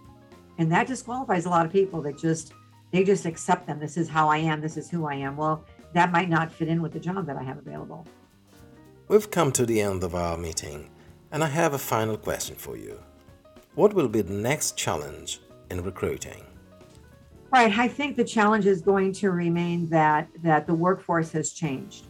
And 0.57 0.71
that 0.71 0.87
disqualifies 0.87 1.45
a 1.45 1.49
lot 1.49 1.65
of 1.65 1.71
people 1.71 2.01
that 2.01 2.17
just, 2.17 2.53
they 2.91 3.03
just 3.03 3.25
accept 3.25 3.65
them. 3.65 3.79
This 3.79 3.97
is 3.97 4.09
how 4.09 4.29
I 4.29 4.37
am. 4.37 4.61
This 4.61 4.77
is 4.77 4.89
who 4.89 5.05
I 5.05 5.15
am. 5.15 5.37
Well, 5.37 5.63
that 5.93 6.11
might 6.11 6.29
not 6.29 6.51
fit 6.51 6.67
in 6.67 6.81
with 6.81 6.91
the 6.91 6.99
job 6.99 7.25
that 7.25 7.37
I 7.37 7.43
have 7.43 7.57
available. 7.57 8.05
We've 9.07 9.31
come 9.31 9.51
to 9.53 9.65
the 9.65 9.81
end 9.81 10.03
of 10.03 10.13
our 10.13 10.37
meeting, 10.37 10.89
and 11.31 11.43
I 11.43 11.47
have 11.47 11.73
a 11.73 11.79
final 11.79 12.17
question 12.17 12.55
for 12.55 12.77
you. 12.77 12.99
What 13.73 13.93
will 13.93 14.09
be 14.09 14.21
the 14.21 14.33
next 14.33 14.77
challenge 14.77 15.39
in 15.71 15.81
recruiting? 15.81 16.45
Right. 17.51 17.75
I 17.79 17.87
think 17.87 18.15
the 18.15 18.23
challenge 18.23 18.67
is 18.67 18.81
going 18.81 19.11
to 19.13 19.31
remain 19.31 19.89
that 19.89 20.29
that 20.43 20.67
the 20.67 20.73
workforce 20.75 21.31
has 21.31 21.51
changed 21.51 22.05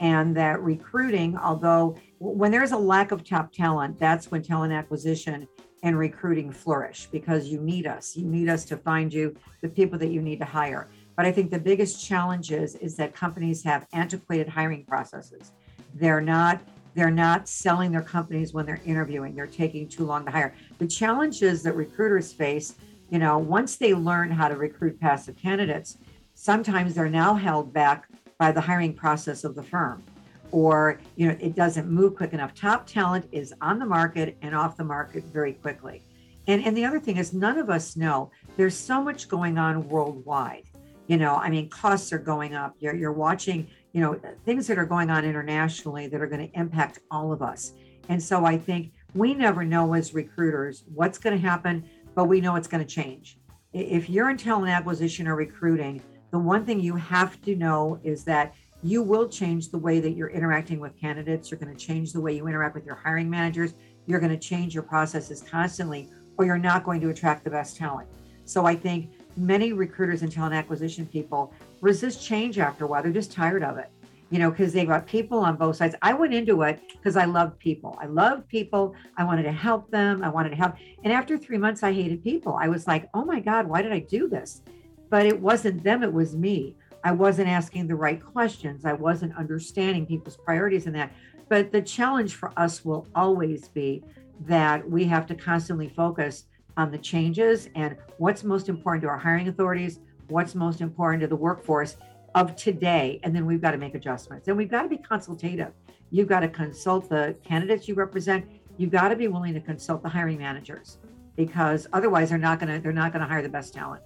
and 0.00 0.36
that 0.36 0.60
recruiting, 0.62 1.34
although 1.38 1.96
when 2.18 2.50
there's 2.50 2.72
a 2.72 2.76
lack 2.76 3.10
of 3.10 3.24
top 3.24 3.52
talent, 3.52 3.98
that's 3.98 4.30
when 4.30 4.42
talent 4.42 4.72
acquisition 4.72 5.48
and 5.82 5.98
recruiting 5.98 6.52
flourish 6.52 7.08
because 7.10 7.48
you 7.48 7.58
need 7.60 7.86
us. 7.86 8.14
You 8.16 8.26
need 8.26 8.50
us 8.50 8.66
to 8.66 8.76
find 8.76 9.12
you 9.12 9.34
the 9.62 9.68
people 9.68 9.98
that 9.98 10.10
you 10.10 10.20
need 10.20 10.38
to 10.40 10.44
hire. 10.44 10.90
But 11.16 11.24
I 11.24 11.32
think 11.32 11.50
the 11.50 11.58
biggest 11.58 12.06
challenge 12.06 12.52
is, 12.52 12.74
is 12.76 12.94
that 12.96 13.14
companies 13.14 13.64
have 13.64 13.86
antiquated 13.94 14.46
hiring 14.46 14.84
processes. 14.84 15.52
They're 15.94 16.20
not 16.20 16.60
they're 16.94 17.10
not 17.10 17.48
selling 17.48 17.92
their 17.92 18.02
companies 18.02 18.52
when 18.52 18.66
they're 18.66 18.82
interviewing. 18.84 19.34
They're 19.34 19.46
taking 19.46 19.88
too 19.88 20.04
long 20.04 20.26
to 20.26 20.30
hire. 20.30 20.54
The 20.78 20.86
challenges 20.86 21.62
that 21.62 21.74
recruiters 21.74 22.34
face, 22.34 22.74
you 23.12 23.18
know, 23.18 23.36
once 23.36 23.76
they 23.76 23.92
learn 23.92 24.30
how 24.30 24.48
to 24.48 24.56
recruit 24.56 24.98
passive 24.98 25.36
candidates, 25.36 25.98
sometimes 26.32 26.94
they're 26.94 27.10
now 27.10 27.34
held 27.34 27.70
back 27.70 28.08
by 28.38 28.50
the 28.50 28.60
hiring 28.60 28.94
process 28.94 29.44
of 29.44 29.54
the 29.54 29.62
firm. 29.62 30.02
Or 30.50 30.98
you 31.16 31.28
know 31.28 31.36
it 31.38 31.54
doesn't 31.54 31.88
move 31.88 32.16
quick 32.16 32.32
enough. 32.32 32.54
Top 32.54 32.86
talent 32.86 33.26
is 33.30 33.54
on 33.60 33.78
the 33.78 33.86
market 33.86 34.36
and 34.42 34.54
off 34.54 34.76
the 34.76 34.84
market 34.84 35.24
very 35.24 35.52
quickly. 35.52 36.02
And 36.48 36.64
and 36.64 36.76
the 36.76 36.84
other 36.84 37.00
thing 37.00 37.18
is 37.18 37.32
none 37.32 37.58
of 37.58 37.70
us 37.70 37.96
know. 37.96 38.30
There's 38.56 38.76
so 38.76 39.02
much 39.02 39.28
going 39.28 39.58
on 39.58 39.88
worldwide. 39.88 40.64
You 41.06 41.16
know 41.18 41.34
i 41.36 41.50
mean 41.50 41.68
costs 41.68 42.12
are 42.12 42.18
going 42.18 42.54
up. 42.54 42.74
You're, 42.80 42.94
you're 42.94 43.12
watching 43.12 43.68
you 43.92 44.00
know, 44.00 44.18
things 44.44 44.66
that 44.66 44.78
are 44.78 44.86
going 44.86 45.10
on 45.10 45.24
internationally 45.24 46.06
that 46.08 46.20
are 46.20 46.26
going 46.26 46.48
to 46.48 46.58
impact 46.58 47.00
all 47.10 47.32
of 47.32 47.42
us. 47.42 47.72
And 48.08 48.22
so 48.22 48.44
I 48.44 48.58
think 48.58 48.92
we 49.14 49.34
never 49.34 49.64
know 49.64 49.92
as 49.94 50.14
recruiters 50.14 50.84
what's 50.92 51.18
going 51.18 51.40
to 51.40 51.48
happen, 51.48 51.84
but 52.14 52.24
we 52.24 52.40
know 52.40 52.56
it's 52.56 52.68
going 52.68 52.84
to 52.84 52.94
change. 52.94 53.38
If 53.72 54.10
you're 54.10 54.30
in 54.30 54.36
talent 54.36 54.70
acquisition 54.70 55.26
or 55.26 55.34
recruiting, 55.34 56.02
the 56.30 56.38
one 56.38 56.64
thing 56.64 56.80
you 56.80 56.96
have 56.96 57.40
to 57.42 57.56
know 57.56 57.98
is 58.02 58.24
that 58.24 58.54
you 58.82 59.02
will 59.02 59.28
change 59.28 59.70
the 59.70 59.78
way 59.78 60.00
that 60.00 60.12
you're 60.12 60.30
interacting 60.30 60.80
with 60.80 60.98
candidates. 60.98 61.50
You're 61.50 61.60
going 61.60 61.74
to 61.74 61.86
change 61.86 62.12
the 62.12 62.20
way 62.20 62.34
you 62.34 62.46
interact 62.48 62.74
with 62.74 62.84
your 62.84 62.96
hiring 62.96 63.30
managers. 63.30 63.74
You're 64.06 64.18
going 64.20 64.32
to 64.32 64.38
change 64.38 64.74
your 64.74 64.82
processes 64.82 65.40
constantly, 65.40 66.08
or 66.36 66.44
you're 66.44 66.58
not 66.58 66.84
going 66.84 67.00
to 67.02 67.10
attract 67.10 67.44
the 67.44 67.50
best 67.50 67.76
talent. 67.76 68.08
So 68.44 68.66
I 68.66 68.74
think 68.74 69.12
many 69.36 69.72
recruiters 69.72 70.22
and 70.22 70.32
talent 70.32 70.54
acquisition 70.54 71.06
people 71.06 71.54
resist 71.80 72.26
change 72.26 72.58
after 72.58 72.84
a 72.84 72.88
while. 72.88 73.02
They're 73.02 73.12
just 73.12 73.32
tired 73.32 73.62
of 73.62 73.78
it, 73.78 73.88
you 74.32 74.38
know, 74.38 74.50
because 74.50 74.72
they've 74.72 74.88
got 74.88 75.06
people 75.06 75.40
on 75.40 75.56
both 75.56 75.76
sides. 75.76 75.94
I 76.00 76.14
went 76.14 76.32
into 76.32 76.62
it 76.62 76.80
because 76.90 77.18
I 77.18 77.26
love 77.26 77.58
people. 77.58 77.98
I 78.00 78.06
love 78.06 78.48
people. 78.48 78.94
I 79.18 79.24
wanted 79.24 79.42
to 79.42 79.52
help 79.52 79.90
them. 79.90 80.24
I 80.24 80.30
wanted 80.30 80.48
to 80.48 80.56
help. 80.56 80.74
And 81.04 81.12
after 81.12 81.36
three 81.36 81.58
months, 81.58 81.82
I 81.82 81.92
hated 81.92 82.24
people. 82.24 82.56
I 82.58 82.68
was 82.68 82.86
like, 82.86 83.10
oh 83.12 83.26
my 83.26 83.40
God, 83.40 83.66
why 83.66 83.82
did 83.82 83.92
I 83.92 83.98
do 83.98 84.30
this? 84.30 84.62
But 85.10 85.26
it 85.26 85.38
wasn't 85.38 85.84
them, 85.84 86.02
it 86.02 86.10
was 86.10 86.34
me. 86.34 86.74
I 87.04 87.12
wasn't 87.12 87.48
asking 87.48 87.88
the 87.88 87.94
right 87.94 88.24
questions. 88.24 88.86
I 88.86 88.94
wasn't 88.94 89.36
understanding 89.36 90.06
people's 90.06 90.38
priorities 90.38 90.86
and 90.86 90.96
that. 90.96 91.12
But 91.50 91.70
the 91.70 91.82
challenge 91.82 92.34
for 92.34 92.54
us 92.56 92.86
will 92.86 93.06
always 93.14 93.68
be 93.68 94.02
that 94.46 94.88
we 94.88 95.04
have 95.04 95.26
to 95.26 95.34
constantly 95.34 95.90
focus 95.90 96.46
on 96.78 96.90
the 96.90 96.96
changes 96.96 97.68
and 97.74 97.98
what's 98.16 98.44
most 98.44 98.70
important 98.70 99.02
to 99.02 99.08
our 99.08 99.18
hiring 99.18 99.48
authorities, 99.48 100.00
what's 100.28 100.54
most 100.54 100.80
important 100.80 101.20
to 101.20 101.26
the 101.26 101.36
workforce 101.36 101.98
of 102.34 102.56
today. 102.56 103.20
And 103.22 103.34
then 103.34 103.46
we've 103.46 103.60
got 103.60 103.72
to 103.72 103.78
make 103.78 103.94
adjustments 103.94 104.48
and 104.48 104.56
we've 104.56 104.70
got 104.70 104.82
to 104.82 104.88
be 104.88 104.98
consultative. 104.98 105.72
You've 106.10 106.28
got 106.28 106.40
to 106.40 106.48
consult 106.48 107.08
the 107.08 107.34
candidates 107.44 107.88
you 107.88 107.94
represent 107.94 108.46
You've 108.78 108.90
got 108.90 109.08
to 109.08 109.16
be 109.16 109.28
willing 109.28 109.54
to 109.54 109.60
consult 109.60 110.02
the 110.02 110.08
hiring 110.08 110.38
managers 110.38 110.98
because 111.36 111.86
otherwise 111.92 112.30
they're 112.30 112.38
not 112.38 112.58
going 112.58 112.72
to 112.72 112.80
they're 112.80 112.92
not 112.92 113.12
going 113.12 113.20
to 113.22 113.28
hire 113.28 113.42
the 113.42 113.48
best 113.48 113.74
talent. 113.74 114.02